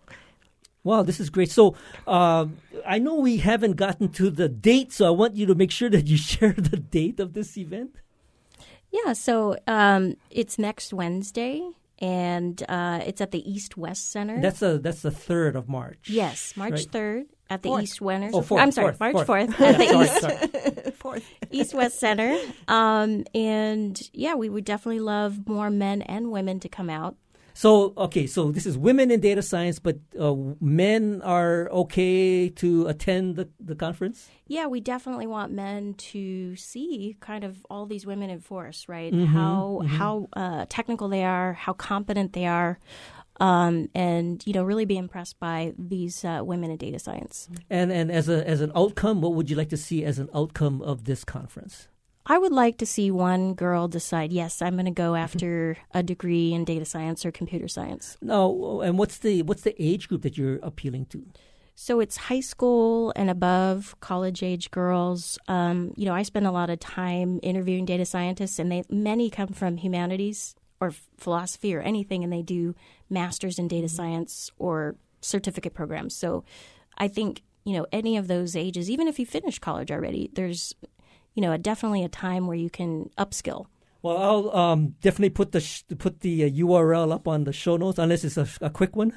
Wow, 0.83 1.01
this 1.01 1.19
is 1.19 1.31
great. 1.31 1.49
So 1.49 1.73
um, 2.05 2.57
I 2.85 2.99
know 2.99 3.15
we 3.15 3.37
haven't 3.37 3.75
gotten 3.75 4.09
to 4.09 4.29
the 4.29 4.47
date, 4.49 4.91
so 4.93 5.07
I 5.07 5.09
want 5.09 5.35
you 5.35 5.47
to 5.47 5.55
make 5.55 5.71
sure 5.71 5.89
that 5.89 6.05
you 6.05 6.17
share 6.31 6.53
the 6.53 6.77
date 6.77 7.19
of 7.19 7.33
this 7.33 7.57
event. 7.57 7.95
Yeah, 8.91 9.13
so 9.13 9.57
um, 9.65 10.13
it's 10.29 10.59
next 10.59 10.93
Wednesday, 10.93 11.67
and 11.99 12.61
uh, 12.69 13.01
it's 13.05 13.21
at 13.21 13.31
the 13.31 13.49
East 13.49 13.77
West 13.77 14.11
Center. 14.11 14.41
That's 14.41 14.61
a 14.61 14.79
that's 14.79 15.01
the 15.01 15.11
third 15.11 15.55
of 15.55 15.67
March. 15.69 16.09
yes, 16.09 16.53
March 16.55 16.71
Right. 16.71 16.91
3rd 16.91 17.25
at 17.49 17.61
the 17.63 17.69
Fourth. 17.69 17.83
East 17.83 18.01
West. 18.01 18.35
Oh, 18.35 18.41
fourth, 18.41 18.61
I'm 18.61 18.71
sorry, 18.71 18.93
fourth, 18.93 18.99
March 18.99 19.25
fourth. 19.25 19.49
4th 19.49 19.59
at 19.61 19.77
the 19.77 19.87
Sorry, 19.87 20.05
East 20.05 21.01
sorry. 21.01 21.21
East 21.51 21.73
West 21.73 21.99
Center. 21.99 22.37
Um, 22.67 23.25
and 23.33 23.99
yeah, 24.13 24.35
we 24.35 24.49
would 24.49 24.65
definitely 24.65 24.99
love 24.99 25.47
more 25.47 25.69
men 25.69 26.01
and 26.03 26.31
women 26.31 26.59
to 26.61 26.69
come 26.69 26.89
out. 26.89 27.15
So 27.59 27.91
okay, 27.97 28.25
so 28.25 28.53
this 28.53 28.65
is 28.65 28.77
women 28.77 29.11
in 29.11 29.19
data 29.19 29.41
science, 29.41 29.79
but 29.79 29.97
uh, 30.17 30.33
men 30.61 31.21
are 31.25 31.67
okay 31.71 32.47
to 32.47 32.87
attend 32.87 33.35
the, 33.35 33.49
the 33.59 33.75
conference. 33.75 34.29
Yeah, 34.47 34.67
we 34.67 34.79
definitely 34.79 35.27
want 35.27 35.51
men 35.51 35.95
to 35.95 36.55
see 36.55 37.17
kind 37.19 37.43
of 37.43 37.65
all 37.69 37.85
these 37.85 38.05
women 38.05 38.29
in 38.29 38.39
force, 38.39 38.87
right? 38.87 39.11
Mm-hmm, 39.11 39.35
how 39.35 39.81
how 39.85 40.29
uh, 40.37 40.67
technical 40.69 41.09
they 41.09 41.25
are, 41.25 41.51
how 41.51 41.73
competent 41.73 42.31
they 42.31 42.45
are, 42.45 42.79
um, 43.41 43.89
and 43.93 44.41
you 44.47 44.53
know 44.53 44.63
really 44.63 44.85
be 44.85 44.97
impressed 44.97 45.37
by 45.41 45.73
these 45.77 46.23
uh, 46.23 46.39
women 46.41 46.71
in 46.71 46.77
data 46.77 46.97
science. 46.97 47.49
And 47.69 47.91
and 47.91 48.09
as 48.09 48.29
a 48.29 48.47
as 48.47 48.61
an 48.61 48.71
outcome, 48.73 49.19
what 49.19 49.33
would 49.33 49.49
you 49.49 49.57
like 49.57 49.69
to 49.75 49.77
see 49.77 50.05
as 50.05 50.17
an 50.17 50.29
outcome 50.33 50.81
of 50.81 51.03
this 51.03 51.25
conference? 51.25 51.89
I 52.31 52.37
would 52.37 52.51
like 52.51 52.77
to 52.77 52.85
see 52.85 53.09
one 53.09 53.55
girl 53.55 53.87
decide, 53.87 54.31
yes, 54.31 54.61
I'm 54.61 54.75
going 54.75 54.85
to 54.85 54.91
go 54.91 55.15
after 55.15 55.77
a 55.95 56.03
degree 56.03 56.53
in 56.53 56.63
data 56.63 56.85
science 56.85 57.25
or 57.25 57.31
computer 57.31 57.67
science. 57.67 58.17
No, 58.21 58.81
and 58.81 58.99
what's 58.99 59.17
the 59.17 59.41
what's 59.41 59.63
the 59.63 59.75
age 59.81 60.07
group 60.07 60.21
that 60.21 60.37
you're 60.37 60.57
appealing 60.57 61.07
to? 61.07 61.25
So 61.73 61.99
it's 61.99 62.17
high 62.17 62.41
school 62.41 63.11
and 63.15 63.31
above, 63.31 63.95
college 63.99 64.43
age 64.43 64.69
girls. 64.69 65.39
Um, 65.47 65.93
you 65.95 66.05
know, 66.05 66.13
I 66.13 66.21
spend 66.21 66.45
a 66.45 66.51
lot 66.51 66.69
of 66.69 66.79
time 66.79 67.39
interviewing 67.41 67.85
data 67.85 68.05
scientists, 68.05 68.59
and 68.59 68.71
they 68.71 68.83
many 68.91 69.31
come 69.31 69.47
from 69.47 69.77
humanities 69.77 70.55
or 70.79 70.93
philosophy 71.17 71.73
or 71.73 71.81
anything, 71.81 72.23
and 72.23 72.31
they 72.31 72.43
do 72.43 72.75
masters 73.09 73.57
in 73.57 73.67
data 73.67 73.89
science 73.89 74.51
or 74.59 74.97
certificate 75.21 75.73
programs. 75.73 76.15
So 76.15 76.43
I 76.95 77.07
think 77.07 77.41
you 77.63 77.73
know 77.73 77.87
any 77.91 78.17
of 78.17 78.27
those 78.27 78.55
ages, 78.55 78.87
even 78.87 79.07
if 79.07 79.17
you 79.17 79.25
finished 79.25 79.61
college 79.61 79.91
already, 79.91 80.29
there's 80.33 80.75
you 81.33 81.41
know 81.41 81.55
definitely 81.57 82.03
a 82.03 82.09
time 82.09 82.47
where 82.47 82.57
you 82.57 82.69
can 82.69 83.09
upskill. 83.17 83.67
Well, 84.01 84.17
I'll 84.17 84.55
um, 84.55 84.95
definitely 85.01 85.31
put 85.31 85.51
the 85.51 85.59
sh- 85.59 85.83
put 85.97 86.21
the 86.21 86.45
uh, 86.45 86.49
URL 86.49 87.11
up 87.11 87.27
on 87.27 87.43
the 87.43 87.53
show 87.53 87.75
notes, 87.77 87.99
unless 87.99 88.23
it's 88.23 88.37
a, 88.37 88.47
a 88.61 88.69
quick 88.69 88.95
one. 88.95 89.13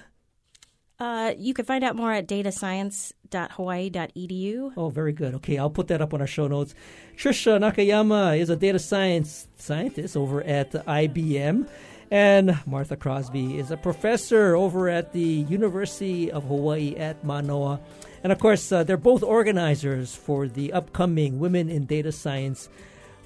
Uh, 0.99 1.33
you 1.37 1.55
can 1.55 1.65
find 1.65 1.83
out 1.83 1.97
more 1.97 2.13
at 2.13 2.29
datascience.hawaii.edu. 2.29 4.73
Oh, 4.77 4.89
very 4.89 5.13
good. 5.13 5.35
Okay, 5.37 5.59
I'll 5.59 5.71
put 5.71 5.89
that 5.89 6.01
up 6.01 6.15
on 6.15 6.21
our 6.21 6.27
show 6.27 6.47
notes. 6.47 6.75
Trisha 7.17 7.59
Nakayama 7.59 8.39
is 8.39 8.51
a 8.51 8.57
data 8.57 8.79
science 8.79 9.49
scientist 9.57 10.17
over 10.17 10.43
at 10.45 10.73
IBM, 10.73 11.67
and 12.11 12.59
Martha 12.67 12.97
Crosby 12.97 13.59
is 13.59 13.71
a 13.71 13.77
professor 13.77 14.55
over 14.55 14.89
at 14.89 15.13
the 15.13 15.21
University 15.21 16.31
of 16.31 16.45
Hawaii 16.45 16.95
at 16.97 17.25
Manoa. 17.25 17.81
And 18.23 18.33
of 18.33 18.39
course, 18.39 18.71
uh, 18.71 18.85
they're 18.85 18.97
both 18.97 19.25
organizers 19.25 20.15
for 20.15 20.47
the 20.47 20.73
upcoming 20.73 21.41
Women 21.41 21.69
in 21.69 21.87
Data 21.87 22.13
Science 22.13 22.69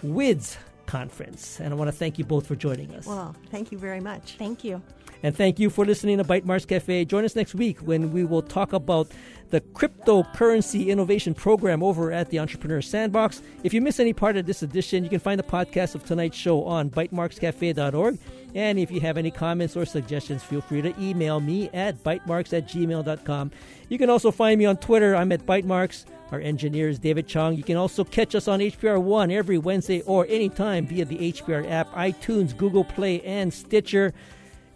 WIDS 0.03 0.57
conference. 0.87 1.61
And 1.61 1.75
I 1.75 1.77
want 1.77 1.89
to 1.89 1.97
thank 1.97 2.19
you 2.19 2.25
both 2.25 2.47
for 2.47 2.57
joining 2.57 2.95
us. 2.95 3.07
Well, 3.07 3.37
thank 3.51 3.71
you 3.73 3.79
very 3.79 4.01
much. 4.01 4.37
Thank 4.39 4.65
you. 4.65 4.81
And 5.23 5.37
thank 5.37 5.59
you 5.59 5.71
for 5.71 5.85
listening 5.85 6.19
to 6.19 6.25
Bytemarks 6.25 6.67
Cafe. 6.67 7.05
Join 7.05 7.25
us 7.25 7.37
next 7.37 7.55
week 7.55 7.81
when 7.81 8.13
we 8.13 8.25
will 8.25 8.43
talk 8.43 8.73
about 8.73 9.09
the 9.51 9.61
cryptocurrency 9.61 10.89
innovation 10.89 11.35
program 11.35 11.83
over 11.83 12.13
at 12.13 12.31
the 12.31 12.39
Entrepreneur 12.39 12.83
Sandbox. 12.83 13.43
If 13.63 13.73
you 13.73 13.81
miss 13.81 14.01
any 14.01 14.13
part 14.13 14.37
of 14.37 14.47
this 14.47 14.63
edition, 14.63 15.05
you 15.05 15.11
can 15.11 15.21
find 15.21 15.39
the 15.39 15.45
podcast 15.45 15.95
of 15.95 16.05
tonight's 16.05 16.37
show 16.37 16.65
on 16.65 16.91
bytemarkscafe.org. 16.91 18.19
And 18.55 18.79
if 18.79 18.91
you 18.91 19.01
have 19.01 19.19
any 19.19 19.31
comments 19.31 19.77
or 19.77 19.85
suggestions, 19.85 20.43
feel 20.43 20.61
free 20.61 20.83
to 20.83 20.95
email 21.01 21.41
me 21.41 21.71
at 21.73 22.03
bytemarks 22.03 22.57
at 22.57 22.69
gmail.com. 22.69 23.51
You 23.89 23.99
can 23.99 24.11
also 24.11 24.31
find 24.31 24.59
me 24.59 24.65
on 24.65 24.79
Twitter. 24.79 25.15
I'm 25.15 25.31
at 25.33 25.47
Bytemarks. 25.47 26.07
Our 26.33 26.41
engineer 26.41 26.89
is 26.89 26.99
David 26.99 27.29
Chong. 27.29 27.55
You 27.55 27.63
can 27.63 27.77
also 27.77 28.03
catch 28.03 28.35
us 28.35 28.49
on 28.49 28.59
HPR 28.59 29.01
One 29.01 29.31
every 29.31 29.59
Wednesday 29.59 30.01
or 30.03 30.27
anytime 30.29 30.87
via 30.87 31.05
the 31.05 31.33
HPR 31.33 31.71
app, 31.71 31.93
iTunes, 31.93 32.57
Google 32.57 32.83
Play, 32.83 33.21
and 33.23 33.55
Stitcher. 33.55 34.13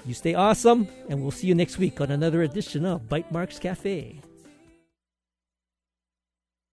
You 0.07 0.15
stay 0.15 0.35
awesome, 0.35 0.89
and 1.09 1.21
we'll 1.21 1.31
see 1.31 1.47
you 1.47 1.55
next 1.55 1.79
week 1.79 2.01
on 2.01 2.11
another 2.11 2.43
edition 2.43 2.87
of 2.87 3.03
Bytemarks 3.03 3.61
Cafe. 3.61 4.21